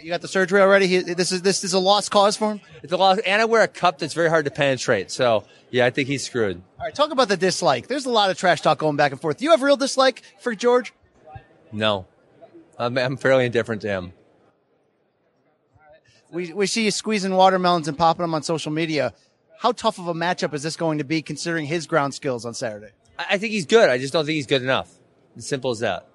[0.01, 0.87] You got the surgery already.
[0.87, 2.61] He, this is this is a lost cause for him.
[2.83, 5.11] It's a lot, and I wear a cup that's very hard to penetrate.
[5.11, 6.63] So yeah, I think he's screwed.
[6.79, 7.89] All right, talk about the dislike.
[7.89, 9.39] There's a lot of trash talk going back and forth.
[9.39, 10.95] Do you have real dislike for George?
[11.73, 12.07] No,
[12.79, 14.13] I'm, I'm fairly indifferent to him.
[16.31, 19.13] We we see you squeezing watermelons and popping them on social media.
[19.59, 22.55] How tough of a matchup is this going to be, considering his ground skills on
[22.55, 22.93] Saturday?
[23.19, 23.91] I, I think he's good.
[23.91, 24.91] I just don't think he's good enough.
[25.37, 26.09] As simple as that.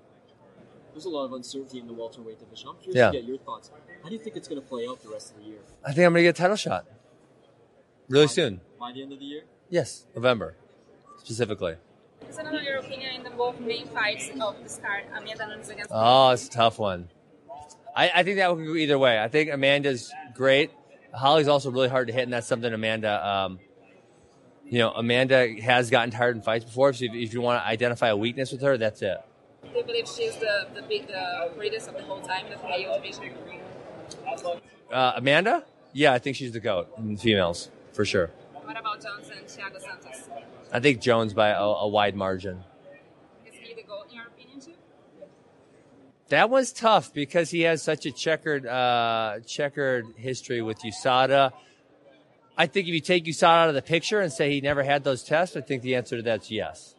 [0.97, 2.69] There's a lot of uncertainty in the welterweight division.
[2.69, 3.11] I'm curious Yeah.
[3.11, 3.69] to get your thoughts.
[4.01, 5.59] How do you think it's going to play out the rest of the year?
[5.85, 6.87] I think I'm going to get a title shot
[8.09, 8.61] really soon.
[8.79, 9.43] By the end of the year?
[9.69, 10.55] Yes, November
[11.19, 11.75] specifically.
[12.31, 15.91] So, in your opinion, in the both main fights of this card, Amanda Nunes against
[15.93, 17.09] Oh, it's a tough one.
[17.95, 19.21] I, I think that would go either way.
[19.21, 20.71] I think Amanda's great.
[21.13, 23.23] Holly's also really hard to hit, and that's something Amanda.
[23.23, 23.59] Um,
[24.65, 26.91] you know, Amanda has gotten tired in fights before.
[26.93, 29.19] So if, if you want to identify a weakness with her, that's it.
[29.63, 33.33] You believe she's the the, big, the greatest of the whole time, the male division?
[34.91, 35.65] Uh, Amanda?
[35.93, 38.31] Yeah, I think she's the goat in females for sure.
[38.63, 40.29] What about Jones and Thiago Santos?
[40.71, 42.63] I think Jones by a, a wide margin.
[43.45, 44.73] Is he the goat in your opinion too?
[46.29, 51.53] That was tough because he has such a checkered, uh, checkered history with USADA.
[52.57, 55.03] I think if you take USADA out of the picture and say he never had
[55.03, 56.95] those tests, I think the answer to that's yes.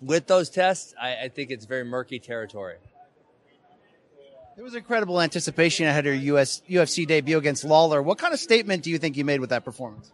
[0.00, 2.76] With those tests, I, I think it's very murky territory.
[4.54, 8.02] There was incredible anticipation ahead of your US, UFC debut against Lawler.
[8.02, 10.12] What kind of statement do you think you made with that performance?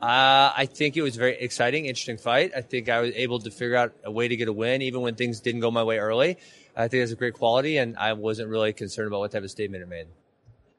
[0.00, 2.52] Uh, I think it was a very exciting, interesting fight.
[2.54, 5.00] I think I was able to figure out a way to get a win, even
[5.00, 6.36] when things didn't go my way early.
[6.76, 9.50] I think it's a great quality, and I wasn't really concerned about what type of
[9.50, 10.06] statement it made.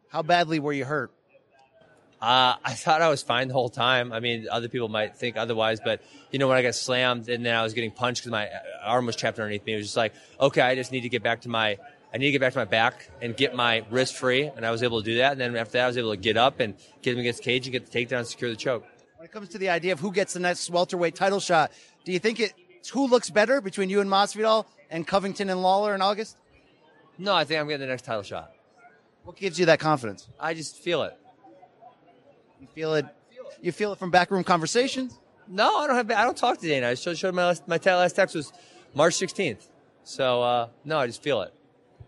[0.09, 1.11] How badly were you hurt?
[2.21, 4.11] Uh, I thought I was fine the whole time.
[4.11, 6.01] I mean, other people might think otherwise, but
[6.31, 8.49] you know, when I got slammed and then I was getting punched because my
[8.83, 11.23] arm was trapped underneath me, it was just like, okay, I just need to get
[11.23, 11.77] back to my,
[12.13, 14.71] I need to get back to my back and get my wrist free, and I
[14.71, 15.33] was able to do that.
[15.33, 17.67] And then after that, I was able to get up and get him against cage
[17.67, 18.85] and get the takedown and secure the choke.
[19.17, 21.71] When it comes to the idea of who gets the next welterweight title shot,
[22.05, 25.93] do you think it's who looks better between you and Masvidal and Covington and Lawler
[25.93, 26.37] in August?
[27.17, 28.51] No, I think I'm getting the next title shot.
[29.23, 30.27] What gives you that confidence?
[30.39, 31.17] I just feel it.
[32.59, 33.05] You feel it.
[33.61, 35.17] You feel it from backroom conversations.
[35.47, 36.11] No, I don't have.
[36.11, 36.89] I don't talk to Dana.
[36.89, 38.51] I showed, showed my last, my last text was
[38.93, 39.67] March 16th.
[40.03, 41.53] So uh, no, I just feel it.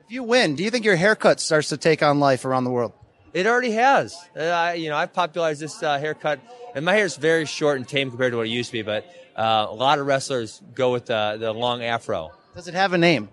[0.06, 2.70] If you win, do you think your haircut starts to take on life around the
[2.70, 2.94] world?
[3.34, 4.18] It already has.
[4.36, 6.40] Uh, I, you know, I've popularized this uh, haircut,
[6.74, 8.82] and my hair is very short and tame compared to what it used to be.
[8.82, 9.06] But
[9.36, 12.32] uh, a lot of wrestlers go with the the long afro.
[12.56, 13.30] Does it have a name?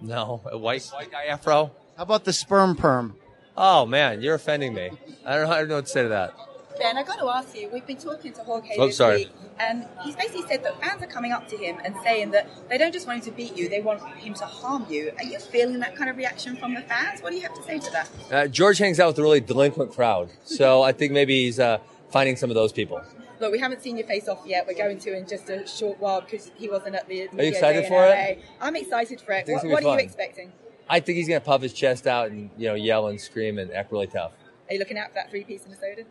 [0.00, 1.72] No, a white white guy afro.
[1.96, 3.16] How about the sperm perm?
[3.56, 4.90] Oh man, you're offending me.
[5.24, 5.54] I don't know.
[5.54, 6.34] I don't know what to say to that.
[6.78, 7.70] Ben, I got to ask you.
[7.72, 9.16] We've been talking to Jorge Oh, this sorry.
[9.18, 12.48] week, and he's basically said that fans are coming up to him and saying that
[12.68, 15.12] they don't just want him to beat you; they want him to harm you.
[15.18, 17.22] Are you feeling that kind of reaction from the fans?
[17.22, 18.08] What do you have to say to that?
[18.32, 21.78] Uh, George hangs out with a really delinquent crowd, so I think maybe he's uh,
[22.10, 23.00] finding some of those people.
[23.38, 24.66] Look, we haven't seen your face off yet.
[24.66, 27.28] We're going to in just a short while because he wasn't at the.
[27.28, 28.42] Are you excited for it?
[28.60, 29.46] I'm excited for it.
[29.48, 30.52] What, what are you expecting?
[30.88, 33.70] I think he's gonna puff his chest out and you know yell and scream and
[33.72, 34.32] act really tough.
[34.68, 36.02] Are you looking out for that three piece in a soda?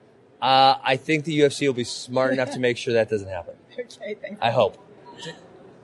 [0.41, 3.55] Uh, I think the UFC will be smart enough to make sure that doesn't happen.
[3.71, 4.37] Okay, thanks.
[4.41, 4.77] I hope.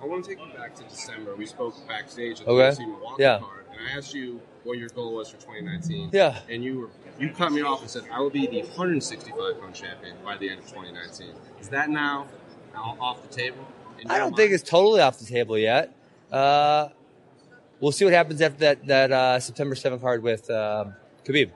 [0.02, 1.36] I want to take you back to December.
[1.36, 2.76] We spoke backstage at Okay.
[2.76, 3.40] the UFC Milwaukee Yeah.
[3.40, 6.10] card, and I asked you what your goal was for 2019.
[6.14, 6.40] Yeah.
[6.50, 9.76] And you were you cut me off and said I will be the 165 pound
[9.76, 11.30] champion by the end of 2019.
[11.60, 12.28] Is that now
[12.74, 13.66] now off the table?
[14.08, 14.36] I don't mind?
[14.38, 15.94] think it's totally off the table yet.
[16.32, 16.90] Uh,
[17.80, 20.94] we'll see what happens after that that uh, September 7th card with um,
[21.26, 21.52] Khabib.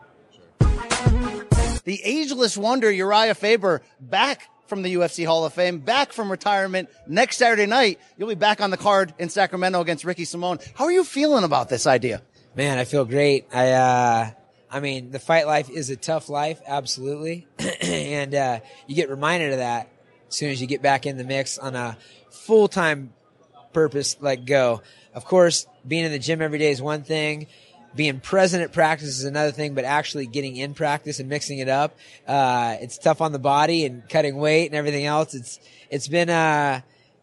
[1.83, 6.89] The ageless wonder Uriah Faber back from the UFC Hall of Fame, back from retirement
[7.07, 7.99] next Saturday night.
[8.17, 10.65] You'll be back on the card in Sacramento against Ricky Simón.
[10.75, 12.21] How are you feeling about this idea?
[12.55, 13.47] Man, I feel great.
[13.53, 14.31] I, uh,
[14.71, 17.47] I mean, the fight life is a tough life, absolutely.
[17.81, 19.89] and, uh, you get reminded of that
[20.29, 21.97] as soon as you get back in the mix on a
[22.31, 23.13] full-time
[23.73, 24.81] purpose let go.
[25.13, 27.47] Of course, being in the gym every day is one thing.
[27.95, 31.69] Being present at practice is another thing, but actually getting in practice and mixing it
[31.69, 31.95] up,
[32.27, 35.36] uh, it's tough on the body and cutting weight and everything else.
[35.36, 35.59] It's,
[35.91, 36.81] it's been, uh,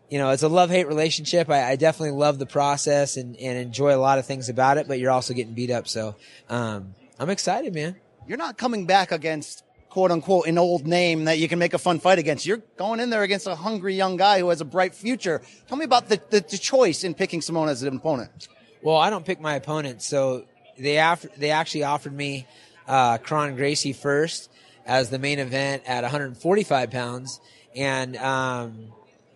[0.09, 1.51] you know, it's a love hate relationship.
[1.51, 4.87] I, I definitely love the process and, and enjoy a lot of things about it,
[4.87, 5.89] but you're also getting beat up.
[5.89, 6.15] So,
[6.49, 7.97] um, I'm excited, man.
[8.29, 11.79] You're not coming back against quote unquote an old name that you can make a
[11.79, 12.47] fun fight against.
[12.47, 15.43] You're going in there against a hungry young guy who has a bright future.
[15.69, 18.49] Tell me about the, the, the choice in picking Simón as an opponent.
[18.83, 20.47] Well, I don't pick my opponents, so
[20.79, 22.47] they after, they actually offered me
[22.89, 24.51] uh, Kron Gracie first
[24.87, 27.41] as the main event at 145 pounds,
[27.77, 28.93] and um,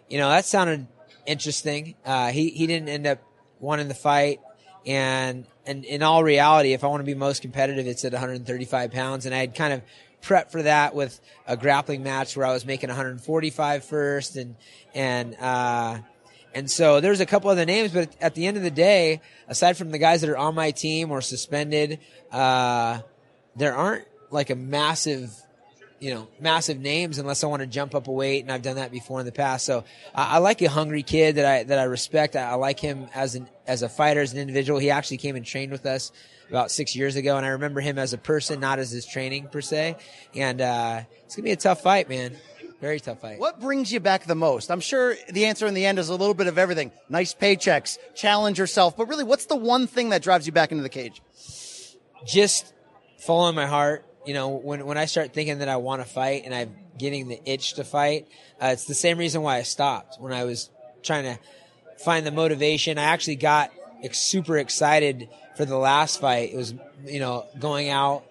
[0.08, 0.86] you know that sounded
[1.26, 1.94] interesting.
[2.06, 3.18] Uh, he he didn't end up
[3.60, 4.40] wanting the fight,
[4.86, 8.92] and and in all reality, if I want to be most competitive, it's at 135
[8.92, 9.82] pounds, and I had kind of
[10.24, 14.56] prepped for that with a grappling match where I was making 145 first, and
[14.94, 15.98] and uh,
[16.54, 19.76] and so there's a couple other names, but at the end of the day, aside
[19.76, 21.98] from the guys that are on my team or suspended,
[22.32, 23.00] uh,
[23.56, 25.30] there aren't like a massive,
[26.00, 28.76] you know, massive names unless I want to jump up a weight, and I've done
[28.76, 29.66] that before in the past.
[29.66, 29.84] So
[30.14, 32.36] I, I like a hungry kid that I that I respect.
[32.36, 34.78] I, I like him as an as a fighter, as an individual.
[34.78, 36.12] He actually came and trained with us
[36.54, 39.48] about six years ago, and I remember him as a person, not as his training
[39.48, 39.96] per se.
[40.36, 42.36] And uh, it's gonna be a tough fight, man.
[42.80, 43.40] Very tough fight.
[43.40, 44.70] What brings you back the most?
[44.70, 46.92] I'm sure the answer in the end is a little bit of everything.
[47.08, 50.84] Nice paychecks, challenge yourself, but really, what's the one thing that drives you back into
[50.84, 51.20] the cage?
[52.24, 52.72] Just
[53.18, 54.04] following my heart.
[54.24, 57.26] You know, when when I start thinking that I want to fight and I'm getting
[57.26, 58.28] the itch to fight,
[58.62, 60.70] uh, it's the same reason why I stopped when I was
[61.02, 61.36] trying to
[62.04, 62.96] find the motivation.
[62.96, 63.72] I actually got
[64.04, 66.52] ex- super excited for the last fight.
[66.52, 68.24] It was, you know, going out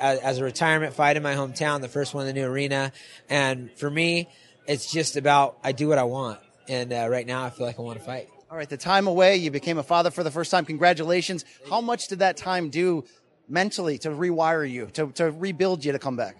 [0.00, 2.92] as, as a retirement fight in my hometown, the first one in the new arena.
[3.28, 4.28] And for me,
[4.66, 6.40] it's just about I do what I want.
[6.68, 8.28] And uh, right now, I feel like I want to fight.
[8.50, 10.64] All right, the time away, you became a father for the first time.
[10.64, 11.44] Congratulations.
[11.68, 13.04] How much did that time do
[13.48, 16.36] mentally to rewire you, to, to rebuild you to come back?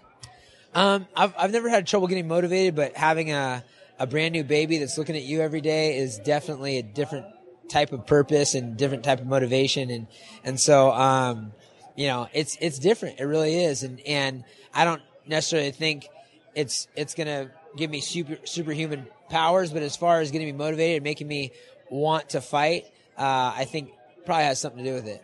[0.73, 3.63] Um, I've, I've never had trouble getting motivated, but having a,
[3.99, 7.25] a brand new baby that's looking at you every day is definitely a different
[7.71, 9.89] type of purpose and different type of motivation.
[9.89, 10.07] And,
[10.43, 11.53] and so, um,
[11.95, 13.19] you know, it's, it's different.
[13.19, 13.83] It really is.
[13.83, 16.07] And, and I don't necessarily think
[16.53, 20.53] it's, it's going to give me super, superhuman powers, but as far as getting me
[20.53, 21.51] motivated and making me
[21.89, 22.85] want to fight,
[23.17, 23.91] uh, I think
[24.25, 25.23] probably has something to do with it.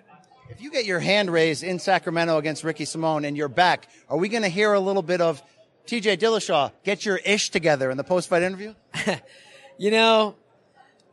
[0.50, 4.18] If you get your hand raised in Sacramento against Ricky Simón and you're back, are
[4.18, 5.44] we going to hear a little bit of
[5.88, 8.74] TJ Dillashaw get your ish together in the post fight interview?
[9.78, 10.36] you know,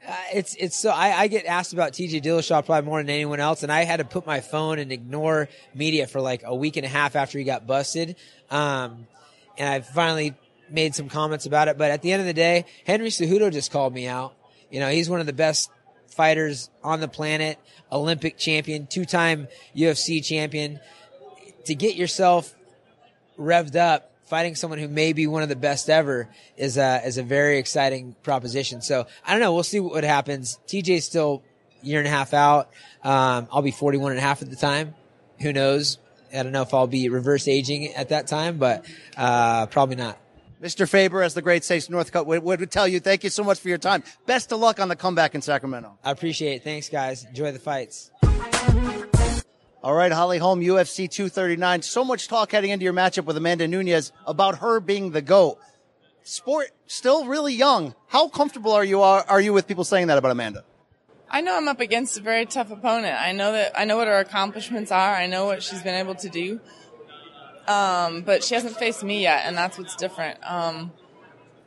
[0.06, 3.40] uh, it's it's so I, I get asked about TJ Dillashaw probably more than anyone
[3.40, 6.76] else, and I had to put my phone and ignore media for like a week
[6.76, 8.16] and a half after he got busted.
[8.50, 9.06] Um,
[9.56, 10.34] and I finally
[10.70, 11.78] made some comments about it.
[11.78, 14.34] But at the end of the day, Henry Cejudo just called me out.
[14.70, 15.70] You know, he's one of the best
[16.08, 17.58] fighters on the planet,
[17.90, 20.80] Olympic champion, two-time UFC champion.
[21.66, 22.54] To get yourself
[23.38, 27.18] revved up fighting someone who may be one of the best ever is a, is
[27.18, 28.82] a very exciting proposition.
[28.82, 29.54] So I don't know.
[29.54, 30.58] We'll see what happens.
[30.66, 31.44] TJ's still
[31.80, 32.68] a year and a half out.
[33.04, 34.96] Um, I'll be 41 and a half at the time.
[35.38, 35.98] Who knows?
[36.36, 38.84] I don't know if I'll be reverse aging at that time, but,
[39.16, 40.18] uh, probably not.
[40.60, 40.88] Mr.
[40.88, 43.68] Faber, as the great Sage Northcutt would, would tell you, thank you so much for
[43.68, 44.02] your time.
[44.26, 45.96] Best of luck on the comeback in Sacramento.
[46.02, 46.64] I appreciate it.
[46.64, 47.24] Thanks, guys.
[47.24, 48.10] Enjoy the fights.
[49.84, 51.82] All right, Holly Holm, UFC 239.
[51.82, 55.58] So much talk heading into your matchup with Amanda Nunes about her being the GOAT.
[56.22, 57.94] Sport still really young.
[58.06, 60.64] How comfortable are you are, are you with people saying that about Amanda?
[61.28, 63.20] I know I'm up against a very tough opponent.
[63.20, 65.14] I know that I know what her accomplishments are.
[65.14, 66.60] I know what she's been able to do.
[67.68, 70.38] Um, but she hasn't faced me yet, and that's what's different.
[70.50, 70.92] Um,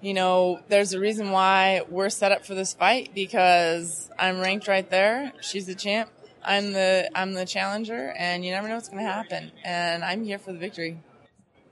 [0.01, 4.67] you know, there's a reason why we're set up for this fight because I'm ranked
[4.67, 5.33] right there.
[5.39, 6.09] She's the champ.
[6.47, 9.51] I'm the I'm the challenger, and you never know what's going to happen.
[9.65, 10.97] And I'm here for the victory.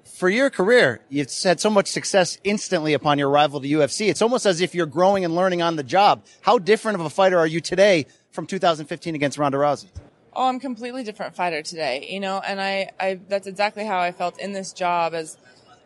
[0.03, 4.09] For your career, you've had so much success instantly upon your arrival to UFC.
[4.09, 6.25] It's almost as if you're growing and learning on the job.
[6.41, 9.87] How different of a fighter are you today from 2015 against Ronda Rousey?
[10.33, 13.99] Oh, I'm a completely different fighter today, you know, and I, I that's exactly how
[13.99, 15.37] I felt in this job as,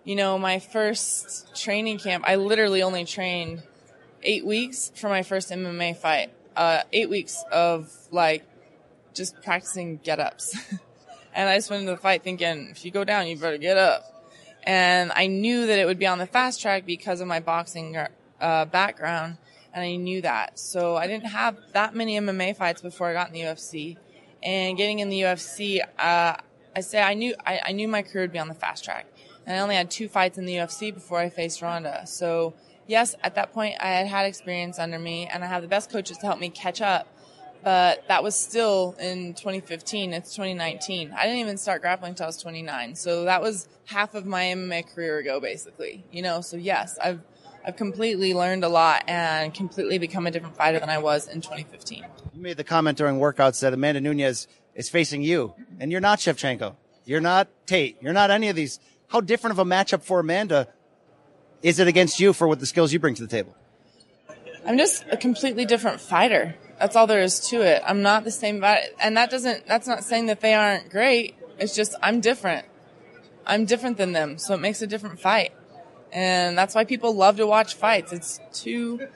[0.03, 3.61] you know, my first training camp, I literally only trained
[4.23, 6.33] eight weeks for my first MMA fight.
[6.57, 8.43] Uh, eight weeks of like
[9.19, 10.57] just practicing get ups.
[11.35, 13.77] and I just went into the fight thinking, if you go down, you better get
[13.77, 14.03] up.
[14.63, 17.97] And I knew that it would be on the fast track because of my boxing
[18.41, 19.37] uh, background.
[19.73, 20.57] And I knew that.
[20.57, 23.97] So I didn't have that many MMA fights before I got in the UFC.
[24.41, 26.35] And getting in the UFC, uh,
[26.75, 29.05] I say I knew, I, I knew my career would be on the fast track.
[29.45, 32.07] And I only had two fights in the UFC before I faced Ronda.
[32.07, 32.53] So
[32.87, 35.91] yes, at that point I had had experience under me and I have the best
[35.91, 37.07] coaches to help me catch up
[37.63, 40.13] but that was still in 2015.
[40.13, 41.11] It's 2019.
[41.11, 42.95] I didn't even start grappling until I was 29.
[42.95, 46.03] So that was half of my MMA career ago, basically.
[46.11, 47.21] You know, so yes, I've
[47.65, 51.41] I've completely learned a lot and completely become a different fighter than I was in
[51.41, 52.05] 2015.
[52.33, 56.19] You made the comment during workouts that Amanda Nunes is facing you, and you're not
[56.19, 56.75] Shevchenko.
[57.05, 57.97] You're not Tate.
[58.01, 58.79] You're not any of these.
[59.07, 60.67] How different of a matchup for Amanda
[61.61, 63.55] is it against you for what the skills you bring to the table?
[64.65, 66.55] I'm just a completely different fighter.
[66.79, 67.83] That's all there is to it.
[67.85, 69.67] I'm not the same, and that doesn't.
[69.67, 71.35] That's not saying that they aren't great.
[71.57, 72.65] It's just I'm different.
[73.45, 75.51] I'm different than them, so it makes a different fight,
[76.13, 78.13] and that's why people love to watch fights.
[78.13, 79.07] It's two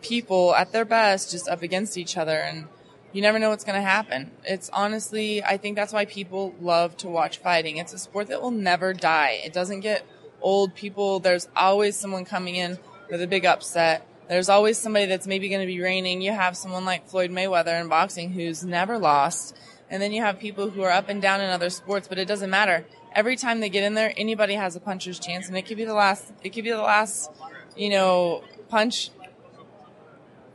[0.00, 2.66] people at their best, just up against each other, and
[3.12, 4.30] you never know what's going to happen.
[4.44, 7.76] It's honestly, I think that's why people love to watch fighting.
[7.76, 9.40] It's a sport that will never die.
[9.44, 10.04] It doesn't get
[10.40, 10.74] old.
[10.74, 12.78] People, there's always someone coming in
[13.10, 16.20] with a big upset there's always somebody that's maybe going to be reigning.
[16.20, 19.56] You have someone like Floyd Mayweather in boxing who's never lost.
[19.88, 22.26] And then you have people who are up and down in other sports, but it
[22.26, 22.84] doesn't matter.
[23.14, 25.84] Every time they get in there, anybody has a puncher's chance and it could be
[25.84, 27.30] the last, it could be the last,
[27.76, 29.10] you know, punch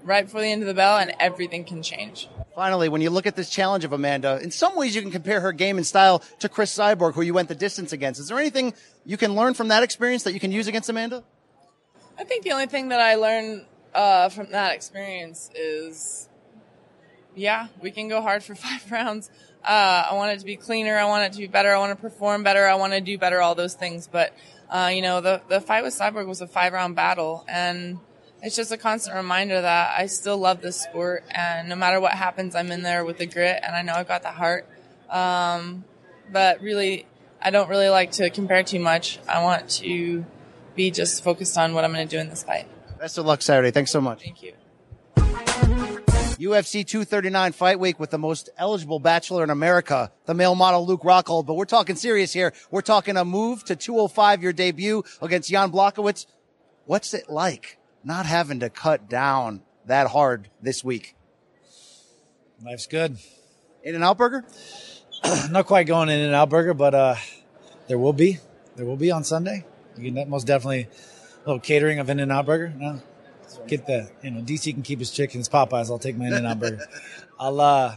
[0.03, 2.27] right before the end of the bell and everything can change.
[2.53, 5.39] Finally, when you look at this challenge of Amanda, in some ways you can compare
[5.39, 8.19] her game and style to Chris Cyborg, who you went the distance against.
[8.19, 8.73] Is there anything
[9.05, 11.23] you can learn from that experience that you can use against Amanda?
[12.21, 16.29] I think the only thing that I learned uh, from that experience is,
[17.35, 19.31] yeah, we can go hard for five rounds.
[19.65, 20.99] Uh, I want it to be cleaner.
[20.99, 21.73] I want it to be better.
[21.73, 22.67] I want to perform better.
[22.67, 23.41] I want to do better.
[23.41, 24.07] All those things.
[24.07, 24.35] But
[24.69, 27.97] uh, you know, the the fight with Cyborg was a five round battle, and
[28.43, 32.11] it's just a constant reminder that I still love this sport, and no matter what
[32.11, 34.67] happens, I'm in there with the grit, and I know I've got the heart.
[35.09, 35.85] Um,
[36.31, 37.07] but really,
[37.41, 39.17] I don't really like to compare too much.
[39.27, 40.23] I want to
[40.75, 42.67] be just focused on what I'm going to do in this fight.
[42.99, 43.71] Best of luck Saturday.
[43.71, 44.21] Thanks so much.
[44.23, 44.53] Thank you.
[45.15, 51.01] UFC 239 fight week with the most eligible bachelor in America, the male model Luke
[51.01, 51.45] Rockhold.
[51.45, 52.51] But we're talking serious here.
[52.71, 56.25] We're talking a move to 205 your debut against Jan Blachowicz.
[56.85, 61.15] What's it like not having to cut down that hard this week?
[62.63, 63.17] Life's good.
[63.83, 64.43] In and out burger?
[65.51, 67.15] not quite going in and out burger, but uh,
[67.87, 68.39] there will be.
[68.75, 69.65] There will be on Sunday.
[70.01, 70.87] You can most definitely
[71.45, 72.73] a little catering of In and Out Burger.
[72.75, 73.01] No,
[73.67, 75.89] get the you know DC can keep his chickens Popeyes.
[75.89, 76.85] I'll take my In and Out Burger.
[77.39, 77.95] I'll uh,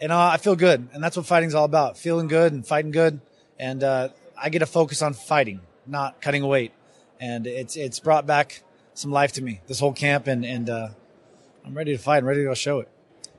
[0.00, 2.90] you know I feel good, and that's what fighting's all about: feeling good and fighting
[2.90, 3.20] good.
[3.58, 4.08] And uh,
[4.40, 6.72] I get to focus on fighting, not cutting weight,
[7.20, 8.62] and it's it's brought back
[8.94, 10.88] some life to me this whole camp, and and uh,
[11.64, 12.18] I'm ready to fight.
[12.18, 12.88] I'm ready to go show it.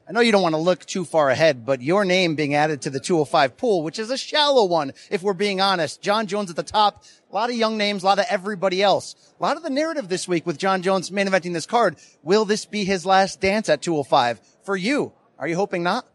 [0.08, 2.84] I know you don't want to look too far ahead, but your name being added
[2.84, 6.00] to the 205 pool, which is a shallow one, if we're being honest.
[6.00, 9.16] Jon Jones at the top, a lot of young names, a lot of everybody else.
[9.40, 11.96] A lot of the narrative this week with Jon Jones main eventing this card.
[12.22, 14.40] Will this be his last dance at 205?
[14.64, 16.06] For you, are you hoping not?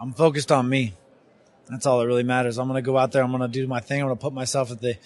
[0.00, 0.94] I'm focused on me.
[1.70, 2.58] That's all that really matters.
[2.58, 3.22] I'm going to go out there.
[3.22, 4.00] I'm going to do my thing.
[4.00, 4.98] I'm going to put myself at the,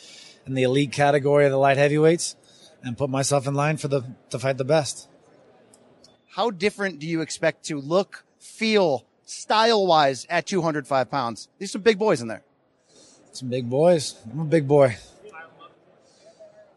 [0.47, 2.35] in the elite category of the light heavyweights
[2.83, 5.07] and put myself in line for the, to fight the best
[6.29, 11.49] how different do you expect to look, feel, style wise at 205 pounds?
[11.59, 12.43] These are big boys in there.
[13.33, 14.17] Some big boys.
[14.31, 14.97] I'm a big boy.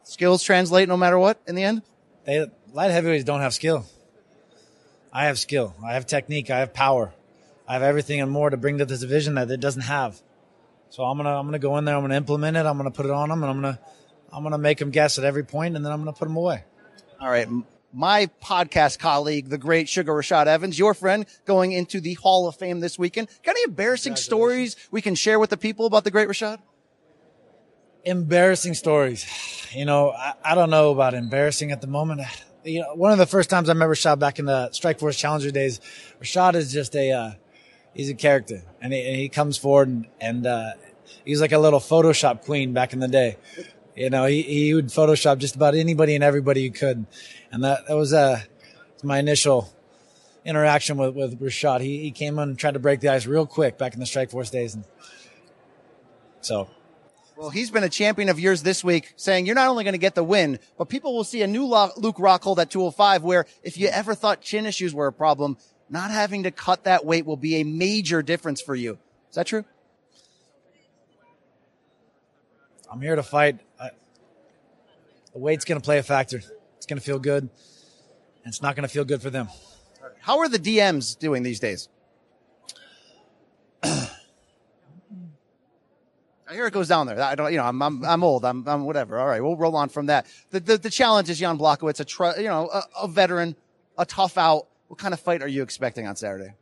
[0.04, 1.82] Skills translate no matter what in the end?
[2.26, 3.86] They, light heavyweights don't have skill.
[5.14, 5.76] I have skill.
[5.86, 6.50] I have technique.
[6.50, 7.14] I have power.
[7.68, 10.22] I have everything and more to bring to this division that it doesn't have.
[10.90, 11.96] So I'm gonna I'm gonna go in there.
[11.96, 12.66] I'm gonna implement it.
[12.66, 13.80] I'm gonna put it on them, and I'm gonna
[14.32, 16.66] I'm gonna make them guess at every point, and then I'm gonna put them away.
[17.20, 17.48] All right,
[17.93, 22.56] my podcast colleague, the great Sugar Rashad Evans, your friend, going into the Hall of
[22.56, 23.27] Fame this weekend.
[23.43, 26.60] Got any embarrassing stories we can share with the people about the great Rashad?
[28.04, 29.25] Embarrassing stories.
[29.73, 32.21] You know, I, I don't know about embarrassing at the moment.
[32.63, 35.51] You know, one of the first times I met Rashad back in the Strikeforce Challenger
[35.51, 35.80] days,
[36.21, 37.32] Rashad is just a, uh,
[37.93, 40.71] he's a character and he, and he comes forward and, and uh,
[41.25, 43.38] he's like a little Photoshop queen back in the day.
[43.95, 47.06] You know, he, he would Photoshop just about anybody and everybody he could
[47.51, 48.39] and that that was uh,
[49.04, 49.71] my initial
[50.45, 51.81] interaction with with Rashad.
[51.81, 54.06] He he came in and tried to break the ice real quick back in the
[54.06, 54.85] Strikeforce days, and
[56.42, 56.69] so.
[57.37, 60.00] Well, he's been a champion of yours this week, saying you're not only going to
[60.00, 63.23] get the win, but people will see a new Luke Rockhold at 205.
[63.23, 65.58] Where if you ever thought chin issues were a problem,
[65.89, 69.00] not having to cut that weight will be a major difference for you.
[69.29, 69.65] Is that true?
[72.92, 73.60] I'm here to fight.
[73.79, 73.92] I,
[75.31, 76.42] the weight's going to play a factor.
[76.75, 77.44] It's going to feel good.
[77.44, 79.48] And it's not going to feel good for them.
[80.19, 81.87] How are the DMs doing these days?
[83.83, 84.10] I
[86.52, 87.21] hear it goes down there.
[87.21, 88.44] I don't, you know, I'm, I'm, I'm old.
[88.44, 89.17] I'm, I'm whatever.
[89.17, 89.42] All right.
[89.42, 90.25] We'll roll on from that.
[90.50, 93.56] The, the, the challenge is Jan Blachowicz, a, tr- you know, a, a veteran,
[93.98, 94.67] a tough out.
[94.89, 96.56] What kind of fight are you expecting on Saturday?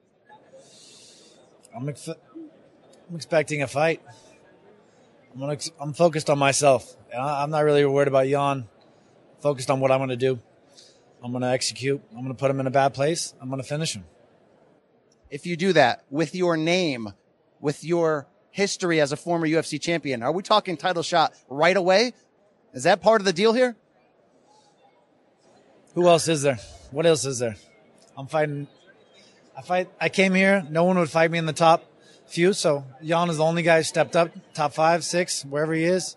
[1.75, 4.03] I'm, ex- I'm expecting a fight.
[5.33, 6.95] I'm, gonna, I'm focused on myself.
[7.17, 8.67] I'm not really worried about Jan.
[9.41, 10.39] Focused on what I'm going to do.
[11.23, 12.01] I'm going to execute.
[12.11, 13.33] I'm going to put him in a bad place.
[13.41, 14.05] I'm going to finish him.
[15.29, 17.13] If you do that with your name,
[17.59, 22.13] with your history as a former UFC champion, are we talking title shot right away?
[22.73, 23.75] Is that part of the deal here?
[25.93, 26.59] Who else is there?
[26.91, 27.55] What else is there?
[28.17, 28.67] I'm fighting.
[29.57, 29.89] I fight.
[29.99, 30.65] I came here.
[30.69, 31.88] No one would fight me in the top
[32.29, 32.53] few.
[32.53, 36.15] So Jan is the only guy who stepped up, top five, six, wherever he is.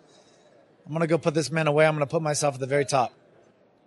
[0.86, 1.86] I'm gonna go put this man away.
[1.86, 3.12] I'm gonna put myself at the very top.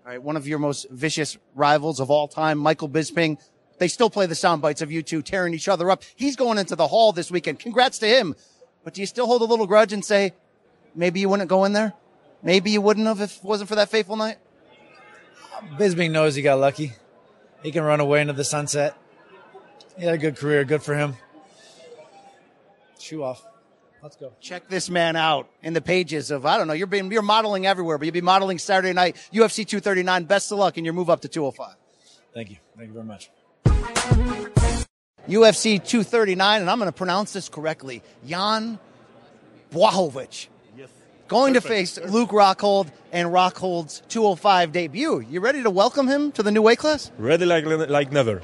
[0.05, 3.39] All right, one of your most vicious rivals of all time, Michael Bisping.
[3.77, 6.03] They still play the sound bites of you two tearing each other up.
[6.15, 7.59] He's going into the hall this weekend.
[7.59, 8.35] Congrats to him.
[8.83, 10.33] But do you still hold a little grudge and say,
[10.93, 11.93] maybe you wouldn't go in there?
[12.41, 14.37] Maybe you wouldn't have if it wasn't for that fateful night?
[15.77, 16.93] Bisping knows he got lucky.
[17.63, 18.95] He can run away into the sunset.
[19.97, 20.63] He had a good career.
[20.63, 21.15] Good for him.
[23.05, 23.45] Shoe off.
[24.01, 24.33] Let's go.
[24.41, 27.67] Check this man out in the pages of, I don't know, you're being, you're modeling
[27.67, 30.23] everywhere, but you'll be modeling Saturday night, UFC 239.
[30.25, 31.75] Best of luck in your move up to 205.
[32.33, 32.57] Thank you.
[32.75, 33.29] Thank you very much.
[35.27, 38.01] UFC 239, and I'm going to pronounce this correctly.
[38.25, 38.79] Jan
[39.71, 40.47] Błachowicz.
[41.27, 45.19] Going to face Luke Rockhold and Rockhold's 205 debut.
[45.19, 47.11] You ready to welcome him to the new weight class?
[47.17, 48.41] Ready like like never.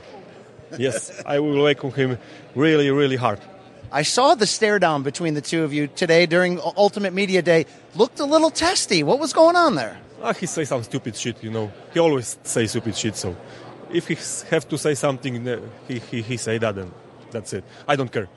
[0.78, 2.18] Yes, I will welcome him
[2.56, 3.40] really, really hard.
[3.94, 7.66] I saw the stare down between the two of you today during Ultimate Media Day.
[7.96, 9.04] Looked a little testy.
[9.04, 9.98] What was going on there?
[10.24, 11.72] Ah, he say some stupid shit, you know.
[11.94, 13.36] He always say stupid shit, so
[13.92, 14.16] if he
[14.50, 16.92] have to say something, uh, he, he, he say that, and
[17.32, 17.66] that's it.
[17.86, 18.30] I don't care.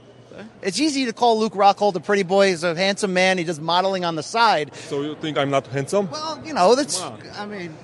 [0.63, 2.49] It's easy to call Luke Rockhold a pretty boy.
[2.49, 3.39] He's a handsome man.
[3.39, 4.75] He does modeling on the side.
[4.75, 6.11] So you think I'm not handsome?
[6.11, 7.01] Well, you know, that's.
[7.01, 7.77] I mean,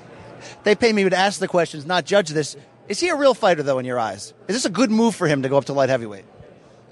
[0.64, 2.56] they pay me to ask the questions, not judge this.
[2.88, 4.34] Is he a real fighter, though, in your eyes?
[4.48, 6.24] Is this a good move for him to go up to light heavyweight?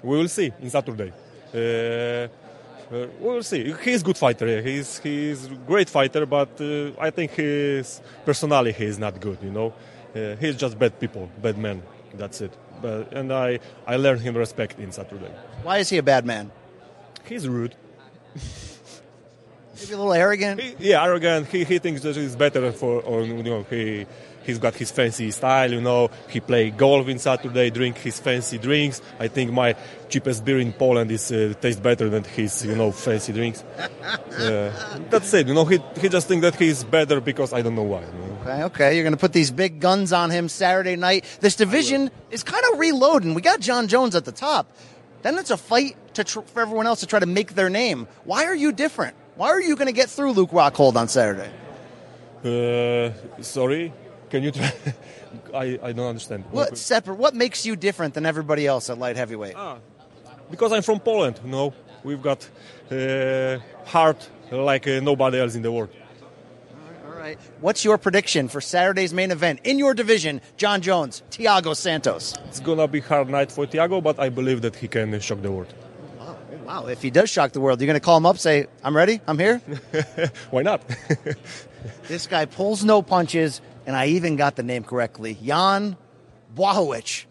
[0.03, 1.11] We will see in Saturday.
[1.53, 3.73] Uh, uh, we will see.
[3.83, 4.47] He's a good fighter.
[4.47, 4.61] yeah.
[4.61, 9.37] He's he's a great fighter, but uh, I think his personality is not good.
[9.43, 9.73] You know,
[10.15, 11.83] uh, he's just bad people, bad man.
[12.15, 12.53] That's it.
[12.81, 15.31] But and I I learned him respect in Saturday.
[15.63, 16.51] Why is he a bad man?
[17.25, 17.75] He's rude.
[19.79, 20.61] Maybe a little arrogant.
[20.79, 21.47] Yeah, arrogant.
[21.47, 24.05] He, he thinks that he's better for, or you know, he
[24.49, 25.71] he's got his fancy style.
[25.71, 29.01] You know, he play golf in Saturday, drink his fancy drinks.
[29.19, 29.75] I think my
[30.09, 33.63] cheapest beer in Poland is uh, tastes better than his you know fancy drinks.
[34.39, 34.71] Uh,
[35.09, 35.47] that's it.
[35.47, 38.01] You know, he he just think that he's better because I don't know why.
[38.01, 38.37] you know.
[38.41, 38.89] Okay, okay.
[38.95, 41.25] You're going to put these big guns on him Saturday night.
[41.41, 43.33] This division is kind of reloading.
[43.33, 44.71] We got Jon Jones at the top.
[45.23, 48.07] Then it's a fight to tr- for everyone else to try to make their name.
[48.23, 49.15] Why are you different?
[49.35, 51.51] Why are you going to get through Luke Rockhold on Saturday?
[52.43, 53.91] Uh, sorry,
[54.29, 54.71] can you try?
[55.53, 56.43] I I don't understand.
[56.51, 57.17] What separate?
[57.17, 59.55] What makes you different than everybody else at light heavyweight?
[60.51, 61.39] Because I'm from Poland.
[61.43, 61.73] You know,
[62.03, 62.49] we've got
[62.91, 65.89] uh, heart like uh, nobody else in the world.
[67.05, 67.37] All right.
[67.61, 70.41] What's your prediction for Saturday's main event in your division?
[70.57, 72.33] Jon Jones, Thiago Santos.
[72.47, 75.51] It's gonna be hard night for Thiago, but I believe that he can shock the
[75.51, 75.73] world.
[76.17, 78.67] Wow, Wow, if he does shock the world, you're going to call him up, say,
[78.83, 79.59] "I'm ready, I'm here."
[80.51, 80.81] Why not?
[82.07, 85.35] this guy pulls no punches, and I even got the name correctly.
[85.43, 85.97] Jan
[86.55, 87.25] Błachowicz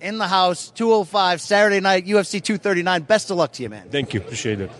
[0.00, 3.02] in the house, 205 Saturday night, UFC 239.
[3.02, 3.88] Best of luck to you, man.
[3.90, 4.70] Thank you, appreciate it.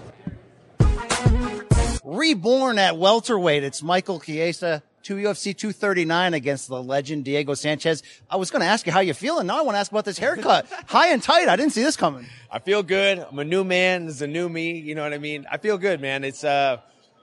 [2.05, 8.05] Reborn at welterweight, it's Michael Chiesa, to UFC 239 against the legend Diego Sanchez.
[8.31, 9.49] I was going to ask you how you feeling.
[9.49, 10.69] Now I want to ask about this haircut.
[10.87, 11.49] High and tight.
[11.49, 12.27] I didn't see this coming.
[12.53, 13.19] I feel good.
[13.19, 14.07] I'm a new man.
[14.07, 14.79] This is a new me.
[14.79, 15.45] You know what I mean?
[15.51, 16.23] I feel good, man.
[16.23, 16.77] It's uh,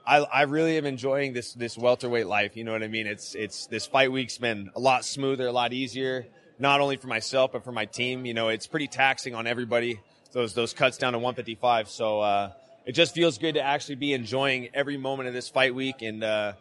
[0.06, 2.56] I I really am enjoying this this welterweight life.
[2.56, 3.06] You know what I mean?
[3.06, 6.26] It's it's this fight week's been a lot smoother, a lot easier.
[6.58, 8.26] Not only for myself but for my team.
[8.26, 10.00] You know, it's pretty taxing on everybody.
[10.32, 11.88] Those those cuts down to 155.
[11.88, 12.52] So uh,
[12.84, 16.22] it just feels good to actually be enjoying every moment of this fight week and.
[16.24, 16.52] Uh,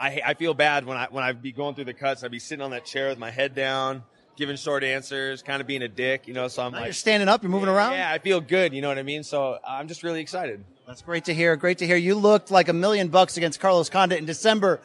[0.00, 2.24] I, I feel bad when I when I'd be going through the cuts.
[2.24, 4.02] I'd be sitting on that chair with my head down,
[4.36, 6.48] giving short answers, kind of being a dick, you know.
[6.48, 7.92] So I'm Now like, you're standing up, you're moving around.
[7.92, 8.72] yeah, I feel good.
[8.74, 9.22] You know what I mean?
[9.22, 10.64] So I'm just really excited.
[10.86, 11.56] That's great to hear.
[11.56, 11.96] Great to hear.
[11.96, 14.80] You looked like a million bucks against Carlos Condit in December.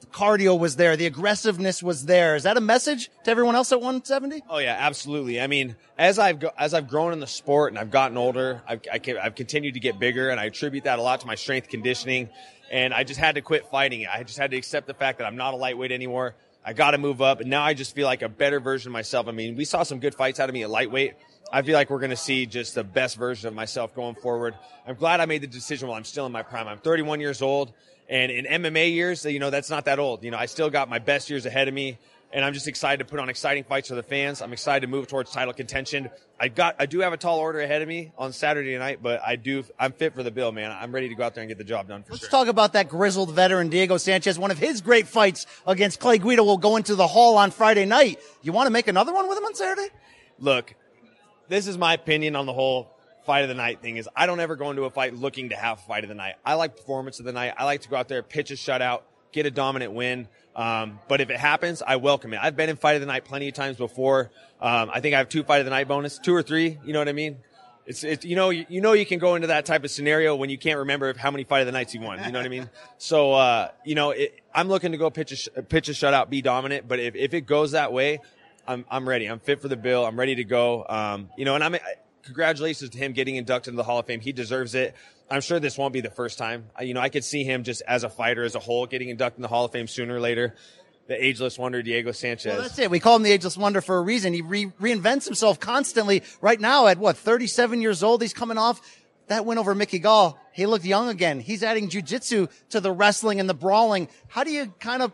[0.00, 0.96] The cardio was there.
[0.96, 2.36] The aggressiveness was there.
[2.36, 4.44] Is that a message to everyone else at 170?
[4.48, 5.40] Oh yeah, absolutely.
[5.40, 8.80] I mean, as I've as I've grown in the sport and I've gotten older, I've,
[8.90, 11.34] I can, I've continued to get bigger, and I attribute that a lot to my
[11.34, 12.30] strength conditioning.
[12.70, 14.08] And I just had to quit fighting it.
[14.12, 16.36] I just had to accept the fact that I'm not a lightweight anymore.
[16.64, 18.92] I got to move up, and now I just feel like a better version of
[18.92, 19.26] myself.
[19.26, 21.14] I mean, we saw some good fights out of me at lightweight.
[21.52, 24.54] I feel like we're going to see just the best version of myself going forward.
[24.86, 26.68] I'm glad I made the decision while I'm still in my prime.
[26.68, 27.72] I'm 31 years old,
[28.08, 30.22] and in MMA years, you know, that's not that old.
[30.22, 31.98] You know, I still got my best years ahead of me.
[32.32, 34.40] and I'm just excited to put on exciting fights for the fans.
[34.40, 36.08] I'm excited to move towards title contention.
[36.38, 39.20] I got, I do have a tall order ahead of me on Saturday night, but
[39.26, 40.70] I do, I'm fit for the bill, man.
[40.70, 42.30] I'm ready to go out there and get the job done for Let's sure.
[42.30, 44.38] talk about that grizzled veteran Diego Sanchez.
[44.38, 47.84] One of his great fights against Clay Guida will go into the hall on Friday
[47.84, 48.20] night.
[48.42, 49.88] You want to make another one with him on Saturday?
[50.38, 50.74] Look,
[51.50, 52.96] this is my opinion on the whole
[53.26, 55.56] fight of the night thing is I don't ever go into a fight looking to
[55.56, 56.36] have a fight of the night.
[56.44, 57.54] I like performance of the night.
[57.58, 60.28] I like to go out there, pitch a shutout, get a dominant win.
[60.56, 62.40] Um, but if it happens, I welcome it.
[62.40, 64.30] I've been in fight of the night plenty of times before.
[64.60, 66.78] Um, I think I have two fight of the night bonus, two or three.
[66.84, 67.38] You know what I mean?
[67.86, 70.36] It's, it's you know you, you know you can go into that type of scenario
[70.36, 72.22] when you can't remember how many fight of the nights you won.
[72.24, 72.70] You know what I mean?
[72.98, 76.42] So uh, you know it, I'm looking to go pitch a pitch a shutout, be
[76.42, 76.86] dominant.
[76.86, 78.20] But if, if it goes that way,
[78.66, 79.26] I'm I'm ready.
[79.26, 80.04] I'm fit for the bill.
[80.04, 80.84] I'm ready to go.
[80.88, 81.76] Um, you know, and I'm
[82.22, 84.20] congratulations to him getting inducted into the Hall of Fame.
[84.20, 84.94] He deserves it.
[85.30, 86.66] I'm sure this won't be the first time.
[86.80, 89.38] You know, I could see him just as a fighter as a whole getting inducted
[89.38, 90.56] in the Hall of Fame sooner or later.
[91.06, 92.52] The ageless wonder Diego Sanchez.
[92.52, 92.90] Well, that's it.
[92.90, 94.32] We call him the ageless wonder for a reason.
[94.32, 96.22] He re- reinvents himself constantly.
[96.40, 98.80] Right now, at what 37 years old, he's coming off
[99.30, 100.38] that win over Mickey Gall.
[100.52, 101.40] He looked young again.
[101.40, 104.08] He's adding jujitsu to the wrestling and the brawling.
[104.28, 105.12] How do you kind of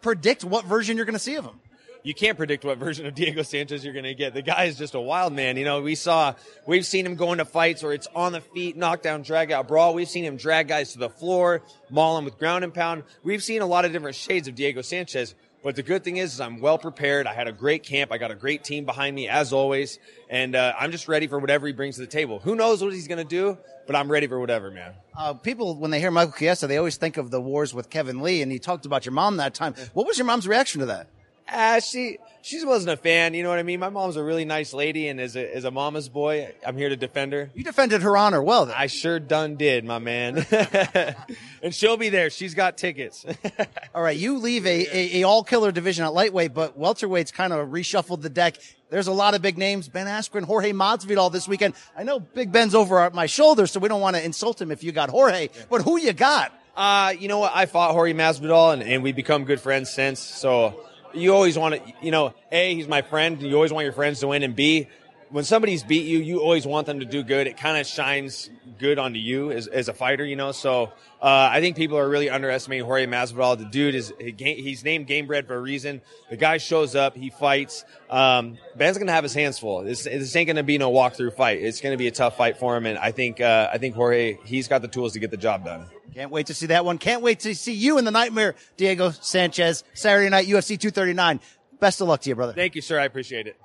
[0.00, 1.60] predict what version you're going to see of him?
[2.02, 4.34] You can't predict what version of Diego Sanchez you're going to get.
[4.34, 5.56] The guy is just a wild man.
[5.56, 6.34] You know, we saw,
[6.66, 9.94] we've seen him go into fights where it's on the feet, knockdown, drag out, brawl.
[9.94, 13.04] We've seen him drag guys to the floor, maul them with ground and pound.
[13.22, 15.34] We've seen a lot of different shades of Diego Sanchez.
[15.62, 17.28] But the good thing is, is I'm well prepared.
[17.28, 18.10] I had a great camp.
[18.10, 20.00] I got a great team behind me as always.
[20.28, 22.40] And, uh, I'm just ready for whatever he brings to the table.
[22.40, 24.94] Who knows what he's going to do, but I'm ready for whatever, man.
[25.16, 28.22] Uh, people, when they hear Michael Chiesa, they always think of the wars with Kevin
[28.22, 29.74] Lee, and he talked about your mom that time.
[29.94, 31.06] What was your mom's reaction to that?
[31.48, 33.34] Ah, she she wasn't a fan.
[33.34, 33.80] You know what I mean?
[33.80, 36.88] My mom's a really nice lady, and as a as a mama's boy, I'm here
[36.88, 37.50] to defend her.
[37.54, 38.66] You defended her honor well.
[38.66, 38.74] Then.
[38.78, 40.46] I sure done did, my man.
[41.62, 42.30] and she'll be there.
[42.30, 43.24] She's got tickets.
[43.94, 47.52] All right, you leave a, a, a all killer division at lightweight, but welterweight's kind
[47.52, 48.56] of reshuffled the deck.
[48.90, 49.88] There's a lot of big names.
[49.88, 51.74] Ben Askren, Jorge Masvidal this weekend.
[51.96, 54.84] I know Big Ben's over my shoulder, so we don't want to insult him if
[54.84, 56.52] you got Jorge, but who you got?
[56.76, 57.52] Uh, you know what?
[57.54, 60.20] I fought Jorge Masvidal, and, and we've become good friends since.
[60.20, 60.84] So
[61.14, 63.40] you always want to, you know, A, he's my friend.
[63.42, 64.42] You always want your friends to win.
[64.42, 64.88] And B,
[65.32, 67.46] when somebody's beat you, you always want them to do good.
[67.46, 70.52] It kind of shines good onto you as, as a fighter, you know?
[70.52, 73.56] So, uh, I think people are really underestimating Jorge Masvidal.
[73.56, 76.02] The dude is, he's named Gamebred for a reason.
[76.28, 77.84] The guy shows up, he fights.
[78.10, 79.82] Um, Ben's going to have his hands full.
[79.82, 81.62] This, this ain't going to be no walkthrough fight.
[81.62, 82.84] It's going to be a tough fight for him.
[82.84, 85.64] And I think, uh, I think Jorge, he's got the tools to get the job
[85.64, 85.86] done.
[86.14, 86.98] Can't wait to see that one.
[86.98, 91.40] Can't wait to see you in the nightmare, Diego Sanchez, Saturday night, UFC 239.
[91.80, 92.52] Best of luck to you, brother.
[92.52, 93.00] Thank you, sir.
[93.00, 93.56] I appreciate it.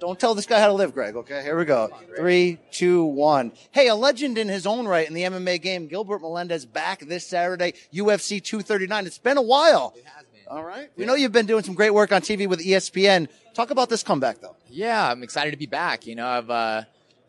[0.00, 1.16] Don't tell this guy how to live, Greg.
[1.16, 1.90] Okay, here we go.
[2.16, 3.50] Three, two, one.
[3.72, 7.26] Hey, a legend in his own right in the MMA game, Gilbert Melendez back this
[7.26, 9.06] Saturday, UFC 239.
[9.06, 9.94] It's been a while.
[9.96, 10.42] It has been.
[10.48, 10.88] All right.
[10.96, 13.28] We know you've been doing some great work on TV with ESPN.
[13.54, 14.54] Talk about this comeback, though.
[14.70, 16.06] Yeah, I'm excited to be back.
[16.06, 16.82] You know, I've, uh,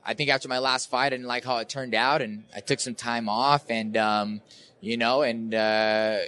[0.06, 2.60] I think after my last fight, I didn't like how it turned out, and I
[2.60, 4.42] took some time off, and um,
[4.80, 6.20] you know, and uh,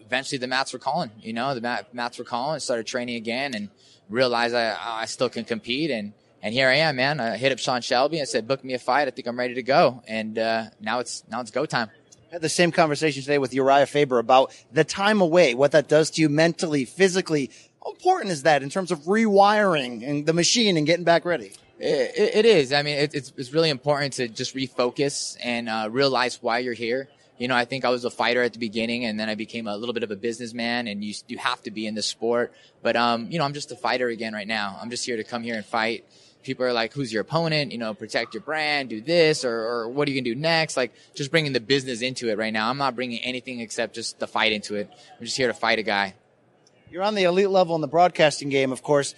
[0.00, 1.10] eventually the mats were calling.
[1.20, 2.56] You know, the mat, mats were calling.
[2.56, 3.68] I started training again, and
[4.10, 7.20] realized I, I still can compete, and and here I am, man.
[7.20, 8.20] I hit up Sean Shelby.
[8.20, 9.08] I said, "Book me a fight.
[9.08, 11.90] I think I'm ready to go." And uh, now it's now it's go time.
[12.30, 15.88] I had the same conversation today with Urijah Faber about the time away, what that
[15.88, 17.50] does to you mentally, physically.
[17.84, 21.52] How important is that in terms of rewiring and the machine and getting back ready?
[21.78, 22.72] It, it, it is.
[22.72, 26.74] I mean, it, it's it's really important to just refocus and uh, realize why you're
[26.74, 27.08] here.
[27.40, 29.66] You know, I think I was a fighter at the beginning, and then I became
[29.66, 30.86] a little bit of a businessman.
[30.86, 33.72] And you you have to be in the sport, but um, you know, I'm just
[33.72, 34.78] a fighter again right now.
[34.78, 36.04] I'm just here to come here and fight.
[36.42, 39.88] People are like, "Who's your opponent?" You know, protect your brand, do this, or, or
[39.88, 40.76] what are you gonna do next?
[40.76, 42.68] Like, just bringing the business into it right now.
[42.68, 44.90] I'm not bringing anything except just the fight into it.
[45.18, 46.14] I'm just here to fight a guy.
[46.90, 49.14] You're on the elite level in the broadcasting game, of course.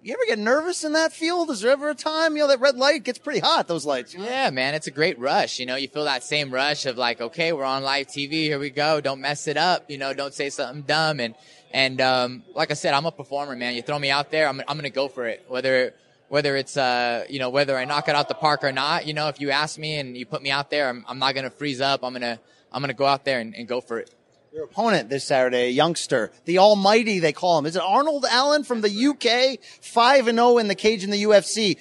[0.00, 1.50] You ever get nervous in that field?
[1.50, 4.14] Is there ever a time, you know, that red light gets pretty hot, those lights?
[4.14, 5.58] Yeah, man, it's a great rush.
[5.58, 8.44] You know, you feel that same rush of like, okay, we're on live TV.
[8.44, 9.00] Here we go.
[9.00, 9.90] Don't mess it up.
[9.90, 11.18] You know, don't say something dumb.
[11.18, 11.34] And,
[11.72, 13.74] and, um, like I said, I'm a performer, man.
[13.74, 15.44] You throw me out there, I'm, I'm going to go for it.
[15.48, 15.94] Whether,
[16.28, 19.14] whether it's, uh, you know, whether I knock it out the park or not, you
[19.14, 21.44] know, if you ask me and you put me out there, I'm, I'm not going
[21.44, 22.04] to freeze up.
[22.04, 22.38] I'm going to,
[22.70, 24.14] I'm going to go out there and, and go for it.
[24.52, 27.66] Your opponent this Saturday, a youngster, the Almighty, they call him.
[27.66, 29.62] Is it Arnold Allen from the UK?
[29.82, 31.76] Five and zero in the cage in the UFC.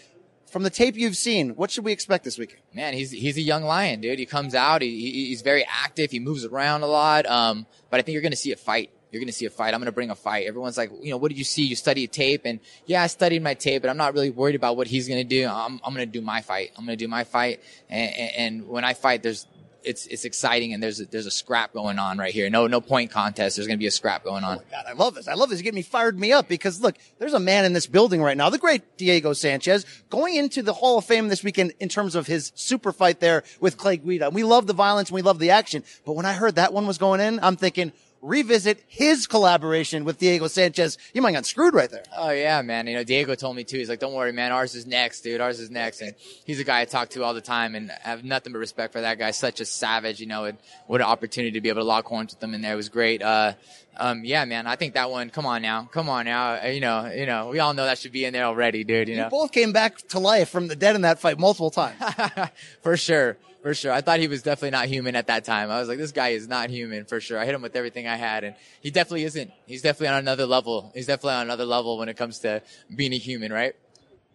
[0.52, 2.62] From the tape you've seen, what should we expect this weekend?
[2.74, 4.20] Man, he's he's a young lion, dude.
[4.20, 7.26] He comes out, he he's very active, he moves around a lot.
[7.26, 8.90] Um, but I think you're going to see a fight.
[9.12, 9.74] You're going to see a fight.
[9.74, 10.48] I'm going to bring a fight.
[10.48, 11.64] Everyone's like, you know, what did you see?
[11.64, 14.76] You studied tape, and yeah, I studied my tape, but I'm not really worried about
[14.76, 15.48] what he's going to do.
[15.48, 16.72] I'm I'm going to do my fight.
[16.78, 19.48] I'm going to do my fight, and, and, and when I fight, there's
[19.88, 22.50] it's it's exciting and there's a, there's a scrap going on right here.
[22.50, 23.56] No no point contest.
[23.56, 24.58] There's going to be a scrap going on.
[24.60, 25.28] Oh God, I love this.
[25.28, 25.60] I love this.
[25.60, 28.36] You get me fired me up because look, there's a man in this building right
[28.36, 32.16] now, the great Diego Sanchez, going into the Hall of Fame this weekend in terms
[32.16, 34.30] of his super fight there with Clay Guida.
[34.30, 35.84] We love the violence and we love the action.
[36.06, 40.18] But when I heard that one was going in, I'm thinking, revisit his collaboration with
[40.18, 40.98] Diego Sanchez.
[41.14, 42.04] You might got screwed right there.
[42.16, 42.88] Oh yeah, man.
[42.88, 43.78] You know, Diego told me too.
[43.78, 44.52] He's like, "Don't worry, man.
[44.52, 45.42] Ours is next, dude.
[45.42, 46.14] Ours is next." And
[46.46, 48.94] he's a guy I talk to all the time, and I have nothing but respect
[48.94, 49.32] for that guy.
[49.32, 50.46] Such a savage, you know.
[50.46, 50.58] And
[50.88, 52.74] what an opportunity to be able to lock horns with him in there.
[52.74, 53.22] It was great.
[53.22, 53.54] Uh,
[54.00, 54.68] um, yeah, man.
[54.68, 55.30] I think that one.
[55.30, 56.56] Come on now, come on now.
[56.64, 57.50] Uh, You know, you know.
[57.50, 59.08] We all know that should be in there already, dude.
[59.08, 61.72] You You know, both came back to life from the dead in that fight multiple
[61.72, 62.02] times.
[62.82, 63.38] for sure.
[63.62, 63.92] For sure.
[63.92, 65.72] I thought he was definitely not human at that time.
[65.72, 67.40] I was like, this guy is not human for sure.
[67.40, 69.52] I hit him with everything I had and he definitely isn't.
[69.66, 70.92] He's definitely on another level.
[70.94, 72.62] He's definitely on another level when it comes to
[72.96, 73.76] being a human, right?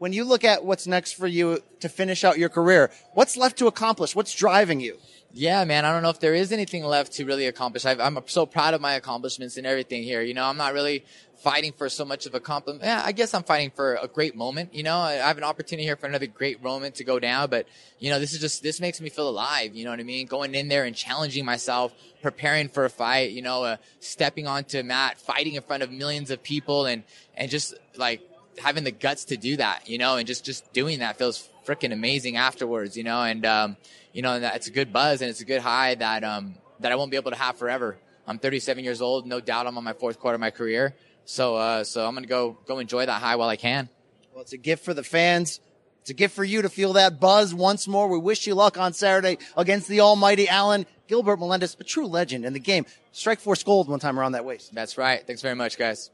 [0.02, 3.56] When you look at what's next for you to finish out your career, what's left
[3.58, 4.16] to accomplish?
[4.16, 4.98] What's driving you?
[5.32, 5.84] Yeah, man.
[5.84, 7.86] I don't know if there is anything left to really accomplish.
[7.86, 10.20] I've, I'm so proud of my accomplishments and everything here.
[10.20, 11.04] You know, I'm not really
[11.36, 12.82] fighting for so much of a compliment.
[12.82, 14.74] Yeah, I guess I'm fighting for a great moment.
[14.74, 17.48] You know, I I have an opportunity here for another great moment to go down,
[17.48, 17.68] but
[18.00, 19.76] you know, this is just, this makes me feel alive.
[19.76, 20.26] You know what I mean?
[20.26, 24.82] Going in there and challenging myself, preparing for a fight, you know, uh, stepping onto
[24.82, 27.04] mat, fighting in front of millions of people and,
[27.36, 28.20] and just like
[28.58, 31.92] having the guts to do that, you know, and just, just doing that feels freaking
[31.92, 33.76] amazing afterwards, you know, and, um,
[34.12, 36.96] you know, it's a good buzz and it's a good high that, um, that I
[36.96, 37.96] won't be able to have forever.
[38.26, 39.26] I'm 37 years old.
[39.26, 40.94] No doubt I'm on my fourth quarter of my career.
[41.24, 43.88] So, uh, so I'm to go, go enjoy that high while I can.
[44.32, 45.60] Well, it's a gift for the fans.
[46.00, 48.08] It's a gift for you to feel that buzz once more.
[48.08, 52.44] We wish you luck on Saturday against the almighty Allen Gilbert Melendez, a true legend
[52.44, 52.86] in the game.
[53.14, 54.74] Strikeforce Gold one time around that waist.
[54.74, 55.24] That's right.
[55.24, 56.10] Thanks very much, guys.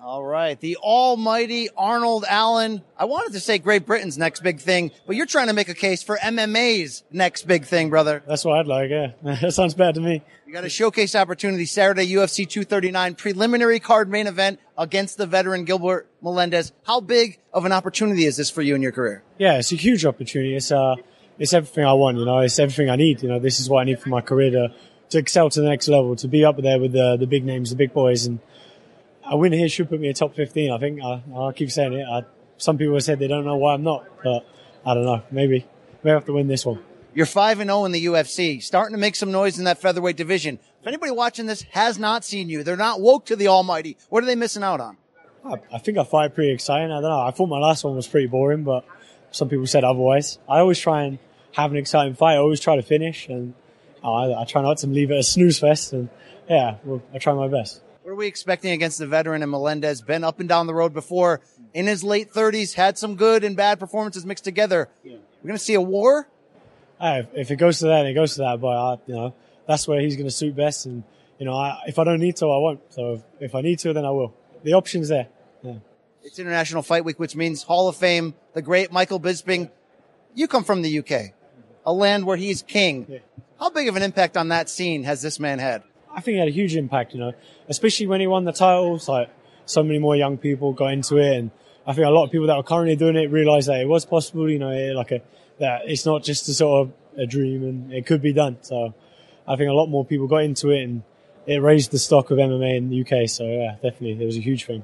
[0.00, 0.58] All right.
[0.60, 2.82] The almighty Arnold Allen.
[2.96, 5.74] I wanted to say Great Britain's next big thing, but you're trying to make a
[5.74, 8.22] case for MMA's next big thing, brother.
[8.24, 9.08] That's what I'd like, yeah.
[9.22, 10.22] that sounds bad to me.
[10.46, 15.64] You got a showcase opportunity Saturday, UFC 239 preliminary card main event against the veteran
[15.64, 16.72] Gilbert Melendez.
[16.84, 19.24] How big of an opportunity is this for you in your career?
[19.36, 20.54] Yeah, it's a huge opportunity.
[20.54, 20.94] It's, uh,
[21.40, 23.22] it's everything I want, you know, it's everything I need.
[23.22, 24.74] You know, this is what I need for my career to,
[25.10, 27.70] to excel to the next level, to be up there with the, the big names,
[27.70, 28.26] the big boys.
[28.26, 28.38] And
[29.30, 30.72] a win here should put me in top 15.
[30.72, 32.06] I think I, I'll keep saying it.
[32.06, 32.22] I,
[32.56, 34.46] some people have said they don't know why I'm not, but
[34.84, 35.22] I don't know.
[35.30, 35.66] Maybe,
[36.02, 36.82] maybe I have to win this one.
[37.14, 40.16] You're 5 and 0 in the UFC, starting to make some noise in that featherweight
[40.16, 40.58] division.
[40.80, 43.96] If anybody watching this has not seen you, they're not woke to the almighty.
[44.08, 44.96] What are they missing out on?
[45.44, 46.90] I, I think I fight pretty exciting.
[46.92, 47.20] I don't know.
[47.20, 48.84] I thought my last one was pretty boring, but
[49.30, 50.38] some people said otherwise.
[50.48, 51.18] I always try and
[51.52, 52.34] have an exciting fight.
[52.34, 53.54] I always try to finish, and
[54.04, 55.92] uh, I, I try not to leave it a snooze fest.
[55.92, 56.08] And
[56.48, 57.80] yeah, well, I try my best.
[58.08, 60.00] What are we expecting against the veteran and Melendez?
[60.00, 61.42] Been up and down the road before.
[61.74, 64.88] In his late 30s, had some good and bad performances mixed together.
[65.04, 66.26] We're going to see a war?
[66.98, 68.62] Uh, if, if it goes to that, it goes to that.
[68.62, 69.34] But I, you know,
[69.66, 70.86] that's where he's going to suit best.
[70.86, 71.04] And
[71.38, 72.80] you know, I, if I don't need to, I won't.
[72.94, 74.34] So if, if I need to, then I will.
[74.62, 75.28] The option's there.
[75.62, 75.74] Yeah.
[76.22, 79.70] It's International Fight Week, which means Hall of Fame, the great Michael Bisping.
[80.34, 81.34] You come from the UK,
[81.84, 83.20] a land where he's king.
[83.60, 85.82] How big of an impact on that scene has this man had?
[86.18, 87.32] I think it had a huge impact, you know,
[87.68, 89.08] especially when he won the titles.
[89.08, 89.30] Like
[89.66, 91.52] so many more young people got into it, and
[91.86, 94.04] I think a lot of people that are currently doing it realize that it was
[94.04, 94.50] possible.
[94.50, 95.22] You know, like a
[95.60, 98.56] that it's not just a sort of a dream, and it could be done.
[98.62, 98.94] So
[99.46, 101.04] I think a lot more people got into it, and
[101.46, 103.28] it raised the stock of MMA in the UK.
[103.28, 104.82] So yeah, definitely, it was a huge thing.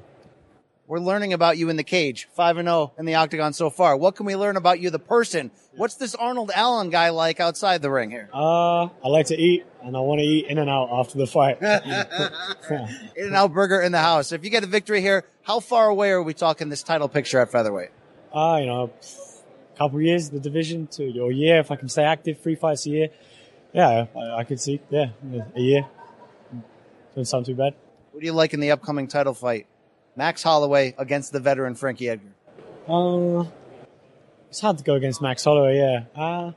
[0.87, 3.97] We're learning about you in the cage, 5 and 0 in the octagon so far.
[3.97, 5.49] What can we learn about you, the person?
[5.75, 8.29] What's this Arnold Allen guy like outside the ring here?
[8.31, 11.25] Uh, I like to eat, and I want to eat in and out after the
[11.25, 11.57] fight.
[13.15, 14.31] In and out burger in the house.
[14.31, 17.39] If you get a victory here, how far away are we talking this title picture
[17.39, 17.89] at featherweight?
[18.31, 18.91] uh, you know,
[19.73, 22.85] a couple years, the division, to your year, if I can stay active, three fights
[22.85, 23.07] a year.
[23.73, 25.07] Yeah, I, I could see, yeah,
[25.55, 25.87] a year.
[27.15, 27.73] Doesn't sound too bad.
[28.11, 29.65] What do you like in the upcoming title fight?
[30.15, 32.29] Max Holloway against the veteran Frankie Edgar.
[32.87, 33.45] Uh,
[34.49, 36.03] it's hard to go against Max Holloway, yeah.
[36.15, 36.51] Uh,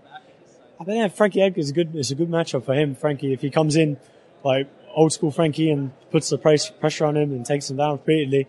[0.80, 2.94] I think yeah, Frankie Edgar's a good, it's a good matchup for him.
[2.94, 3.96] Frankie, if he comes in
[4.44, 7.92] like old school Frankie and puts the price, pressure on him and takes him down
[7.92, 8.46] repeatedly,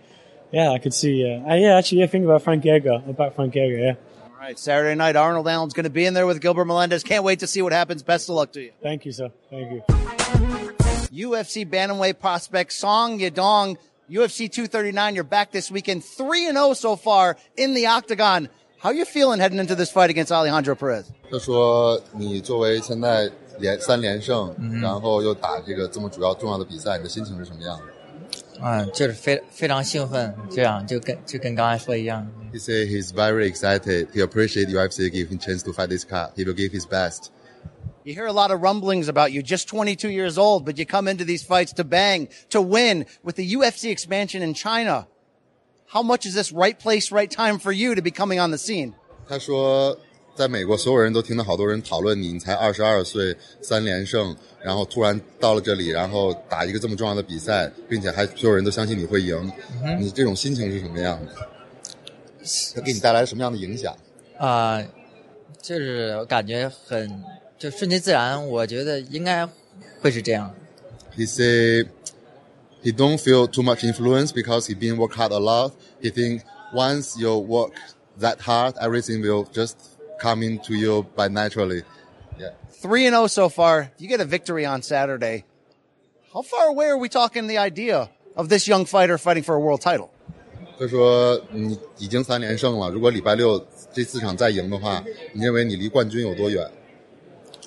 [0.51, 3.59] yeah, I could see, uh, uh, yeah, actually, yeah, think about Frankie Edgar, about Frankie
[3.59, 3.93] Edgar, yeah.
[4.23, 7.03] All right, Saturday night, Arnold Allen's going to be in there with Gilbert Melendez.
[7.03, 8.03] Can't wait to see what happens.
[8.03, 8.71] Best of luck to you.
[8.81, 9.31] Thank you, sir.
[9.49, 9.81] Thank you.
[11.11, 13.77] UFC bantamweight prospect Song Yadong,
[14.10, 15.14] UFC 239.
[15.14, 18.48] You're back this weekend, three and zero so far in the octagon.
[18.78, 21.06] How you feeling heading into this fight against Alejandro Perez?
[21.30, 27.84] 就说你作为现在连三连胜，然后又打这个这么主要重要的比赛，你的心情是什么样的？
[28.62, 32.30] 嗯，就是非非常兴奋，这样就跟就跟刚才说一样。
[32.52, 34.08] He said he's very excited.
[34.14, 36.32] He appreciates UFC give him chance to fight this card.
[36.36, 37.30] He will give his best.
[38.04, 41.08] You hear a lot of rumblings about you, just 22 years old, but you come
[41.08, 45.06] into these fights to bang, to win with the UFC expansion in China.
[45.86, 48.58] How much is this right place, right time for you to be coming on the
[48.58, 48.92] scene?
[49.26, 49.96] 他说，
[50.34, 61.32] 在美国，所有人都听到好多人讨论你，你才二十二岁，三连胜，然后突然到了这里，然后打一个这么重要的比赛，并且还所有人都相信你会赢，嗯哼你这种心情是什么样的？
[62.74, 63.96] 它给你带来什么样的影响？
[64.36, 64.82] 啊、
[65.62, 67.22] 就是我感觉很
[67.58, 69.48] 就顺其自然，我觉得应该
[70.00, 70.54] 会是这样。
[71.16, 71.88] He say
[72.82, 75.72] he don't feel too much influence because he been work hard a lot.
[76.02, 76.42] He think
[76.74, 77.72] once you work
[78.20, 79.74] that hard, everything will just
[80.20, 81.84] come into you by naturally.
[82.38, 82.50] Yeah.
[82.82, 83.92] 3 and 0 so far.
[83.98, 85.44] You get a victory on Saturday.
[86.32, 89.60] How far away are we talking the idea of this young fighter fighting for a
[89.60, 90.10] world title?
[90.76, 96.68] 他说你已经三连胜了，如果礼拜六这四场再赢的话，你认为你离冠军有多远？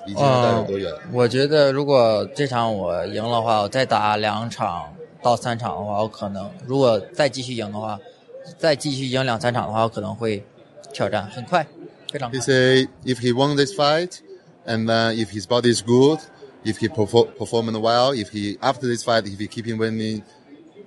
[0.05, 0.93] 离金牌赛有多远？
[1.11, 7.99] 我觉得如果这场我赢的话，我再打两场到三场的话，我可能如果再继续赢的话，
[8.57, 10.43] 再继续赢两三场的话，我可能会
[10.93, 11.65] 挑战很快，
[12.11, 14.19] 非常快 He。say if he won this fight,
[14.65, 16.19] and then if his body is good,
[16.63, 20.23] if he perform performing well, if he after this fight, if he keep him winning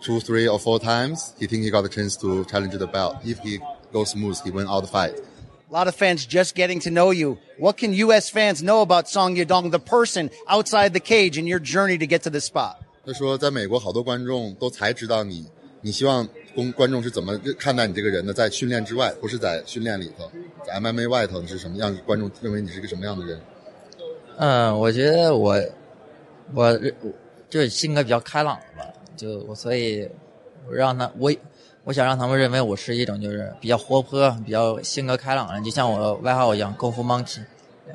[0.01, 3.17] two, three, or four times, he think he got a chance to challenge the belt.
[3.23, 3.61] If he
[3.93, 5.15] goes smooth, he win all the fight.
[5.76, 7.38] lot of fans just getting to know you.
[7.60, 8.30] What can U.S.
[8.30, 12.24] fans know about Song Yadong, the person outside the cage, and your journey to get
[12.24, 12.78] to this spot?
[13.06, 15.46] 他说，在美国好多观众都才知道你，
[15.82, 18.34] 你希望公观众是怎么看待你这个人的？
[18.34, 20.32] 在训练之外，不是在训练里头，
[20.66, 21.96] 在 MMA 外头你是什么样？
[22.06, 23.40] 观众认为你是一个什么样的人？
[24.38, 25.62] 嗯，我觉得我
[26.54, 26.80] 我
[27.50, 30.10] 就是性格比较开朗吧，就我所以
[30.68, 31.32] 我让他我
[31.85, 37.41] 我想让他们认为我是一种就是比较活泼、比较性格开朗的人，就像我外号一样，功夫 monkey。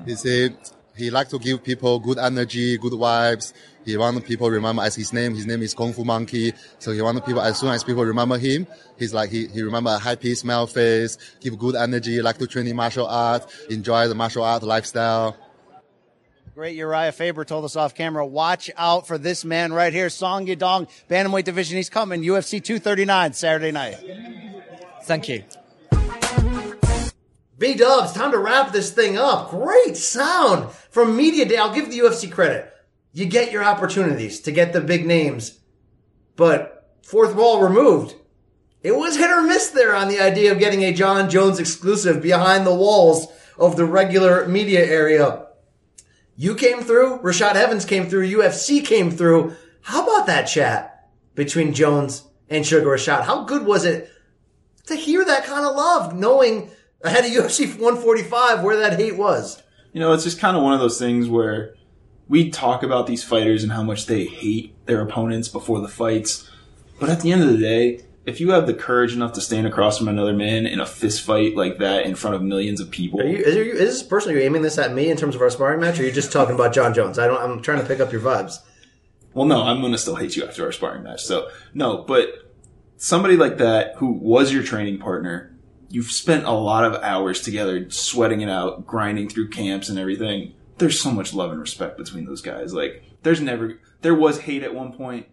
[0.05, 0.53] He said
[0.97, 3.51] he like to give people good energy, good vibes.
[3.85, 5.35] He want people remember as his name.
[5.35, 6.53] His name is Kung Fu Monkey.
[6.79, 8.65] So he want people as soon as people remember him,
[8.97, 12.65] he's like he he remember a happy smile face, give good energy, like to train
[12.65, 15.37] in martial art, enjoy the martial art lifestyle.
[16.54, 20.46] Great Urijah Faber told us off camera, watch out for this man right here, Song
[20.46, 21.76] Yadong, bantamweight division.
[21.76, 23.96] He's coming, UFC 239, Saturday night.
[25.04, 25.44] Thank you.
[27.56, 29.50] B Dubs, time to wrap this thing up.
[29.50, 31.56] Great sound from Media Day.
[31.56, 32.72] I'll give the UFC credit.
[33.12, 35.60] You get your opportunities to get the big names,
[36.36, 38.14] but fourth wall removed.
[38.82, 42.20] It was hit or miss there on the idea of getting a Jon Jones exclusive
[42.20, 43.28] behind the walls
[43.58, 45.46] of the regular media area.
[46.40, 49.54] You came through, Rashad Evans came through, UFC came through.
[49.82, 53.24] How about that chat between Jones and Sugar Rashad?
[53.24, 54.10] How good was it
[54.86, 56.70] to hear that kind of love, knowing
[57.02, 59.62] ahead of UFC 145 where that hate was?
[59.92, 61.74] You know, it's just kind of one of those things where
[62.26, 66.50] we talk about these fighters and how much they hate their opponents before the fights.
[66.98, 69.66] But at the end of the day, if you have the courage enough to stand
[69.66, 72.90] across from another man in a fist fight like that in front of millions of
[72.90, 75.16] people, Are you, is, you, is this person, are you aiming this at me in
[75.16, 77.18] terms of our sparring match, or are you just talking about Jon Jones?
[77.18, 78.58] I don't, I'm trying to pick up your vibes.
[79.32, 81.22] Well, no, I'm to still hate you after our sparring match.
[81.22, 82.28] So, no, but
[82.96, 85.56] somebody like that who was your training partner,
[85.88, 90.54] you've spent a lot of hours together sweating it out, grinding through camps and everything.
[90.78, 92.74] There's so much love and respect between those guys.
[92.74, 95.26] Like, there's never, there was hate at one point,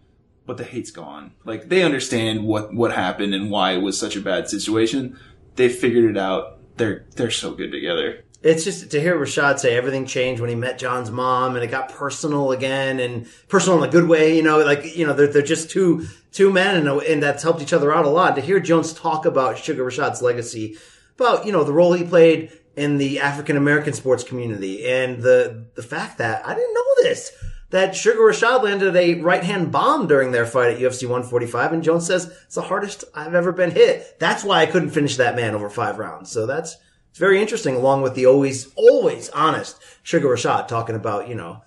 [0.47, 1.33] but the hate's gone.
[1.45, 5.19] Like, they understand what, what happened and why it was such a bad situation.
[5.55, 6.57] They figured it out.
[6.77, 8.23] They're, they're so good together.
[8.43, 11.71] It's just to hear Rashad say everything changed when he met Jon's mom and it
[11.71, 15.27] got personal again and personal in a good way, you know, like, you know, they're,
[15.27, 18.35] they're just two, two men and, and that's helped each other out a lot.
[18.35, 20.77] To hear Jones talk about Sugar Rashad's legacy,
[21.15, 25.65] about, you know, the role he played in the African American sports community and the,
[25.73, 27.31] the fact that I didn't know this,
[27.69, 31.83] that Sugar Rashad landed a right hand bomb during their fight at UFC 145 and
[31.83, 34.19] Jones says it's the hardest I've ever been hit.
[34.19, 36.31] That's why I couldn't finish that man over five rounds.
[36.31, 36.77] So that's,
[37.09, 41.61] it's very interesting, along with the always, always honest Sugar Rashad talking about, you know,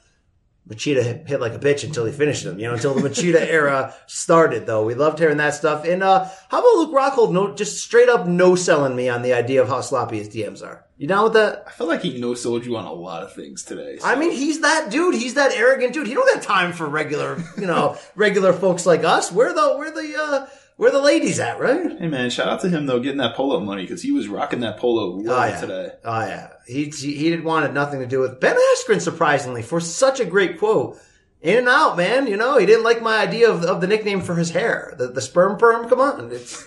[0.68, 3.94] Machida hit, like a bitch until he finished him, you know, until the Machida era
[4.06, 4.84] started, though.
[4.84, 5.84] We loved hearing that stuff.
[5.84, 9.32] And, uh, how about Luke Rockhold, no, just straight up no selling me on the
[9.32, 10.84] idea of how sloppy his DMs are?
[11.00, 11.64] You down with that?
[11.66, 13.98] I feel like he no sold you on a lot of things today.
[14.04, 15.14] I mean, he's that dude.
[15.14, 16.06] He's that arrogant dude.
[16.06, 19.32] He don't got time for regular, you know, regular folks like us.
[19.32, 20.46] We're the, we're the, uh,
[20.76, 21.98] where the ladies at, right?
[21.98, 24.60] Hey man, shout out to him though, getting that polo money because he was rocking
[24.60, 25.58] that polo well Oh, yeah.
[25.60, 25.88] today.
[26.04, 29.00] Oh yeah, he he did wanted nothing to do with Ben Askren.
[29.00, 30.98] Surprisingly, for such a great quote,
[31.40, 32.26] in and out, man.
[32.26, 35.08] You know, he didn't like my idea of, of the nickname for his hair, the,
[35.08, 35.88] the sperm perm.
[35.88, 36.62] Come on, it's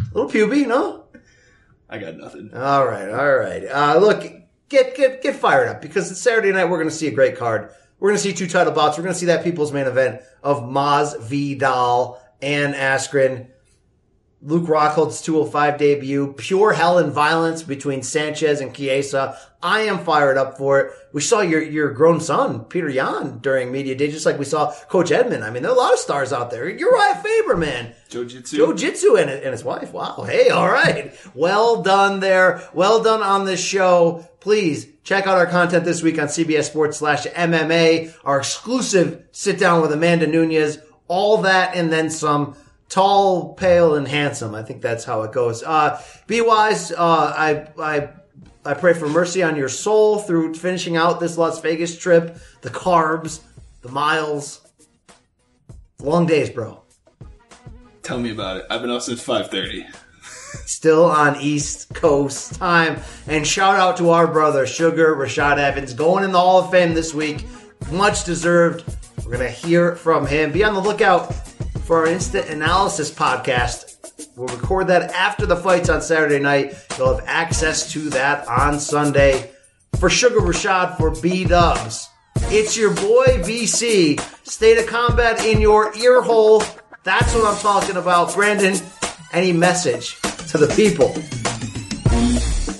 [0.00, 1.04] a little puby, no?
[1.92, 2.50] I got nothing.
[2.54, 3.64] All right, all right.
[3.66, 4.22] Uh, look,
[4.70, 6.64] get get get fired up because it's Saturday night.
[6.64, 7.70] We're going to see a great card.
[8.00, 8.96] We're going to see two title bouts.
[8.96, 13.48] We're going to see that people's main event of Masvidal and Askren.
[14.44, 19.38] Luke Rockhold's 205 debut, pure hell and violence between Sanchez and Chiesa.
[19.62, 20.92] I am fired up for it.
[21.12, 24.74] We saw your, your grown son, Petr Yan, during media day, just like we saw
[24.88, 25.44] Coach Edmond.
[25.44, 26.68] I mean, there are a lot of stars out there.
[26.68, 27.94] Urijah Faber, man.
[28.08, 28.56] Joe Jitsu.
[28.56, 29.92] Joe Jitsu and, and his wife.
[29.92, 30.24] Wow.
[30.28, 31.14] Hey, all right.
[31.34, 32.68] Well done there.
[32.74, 34.28] Well done on this show.
[34.40, 39.60] Please check out our content this week on CBS Sports slash MMA, our exclusive sit
[39.60, 42.56] down with Amanda Nunes, all that and then some.
[42.92, 44.54] Tall, pale, and handsome.
[44.54, 45.62] I think that's how it goes.
[45.62, 46.92] Uh, be wise.
[46.92, 48.10] Uh, I, I,
[48.66, 52.68] I pray for mercy on your soul through finishing out this Las Vegas trip, the
[52.68, 53.40] carbs,
[53.80, 54.60] the miles.
[56.00, 56.82] Long days, bro.
[58.02, 58.66] Tell me about it.
[58.68, 59.86] I've been up since 5:30.
[60.66, 63.00] Still on East Coast time.
[63.26, 66.92] And shout out to our brother, Sugar Rashad Evans, going in the Hall of Fame
[66.92, 67.46] this week.
[67.90, 68.84] Much deserved.
[69.24, 70.52] We're going to hear from him.
[70.52, 71.34] Be on the lookout
[71.84, 74.28] for our instant analysis podcast.
[74.36, 76.74] We'll record that after the fights on Saturday night.
[76.96, 79.50] You'll have access to that on Sunday.
[79.98, 82.08] For Sugar Rashad, for B Dubs,
[82.44, 84.20] it's your boy VC.
[84.46, 86.62] State of combat in your ear hole.
[87.04, 88.34] That's what I'm talking about.
[88.34, 88.74] Brandon,
[89.32, 91.14] any message to the people?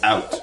[0.03, 0.42] Out.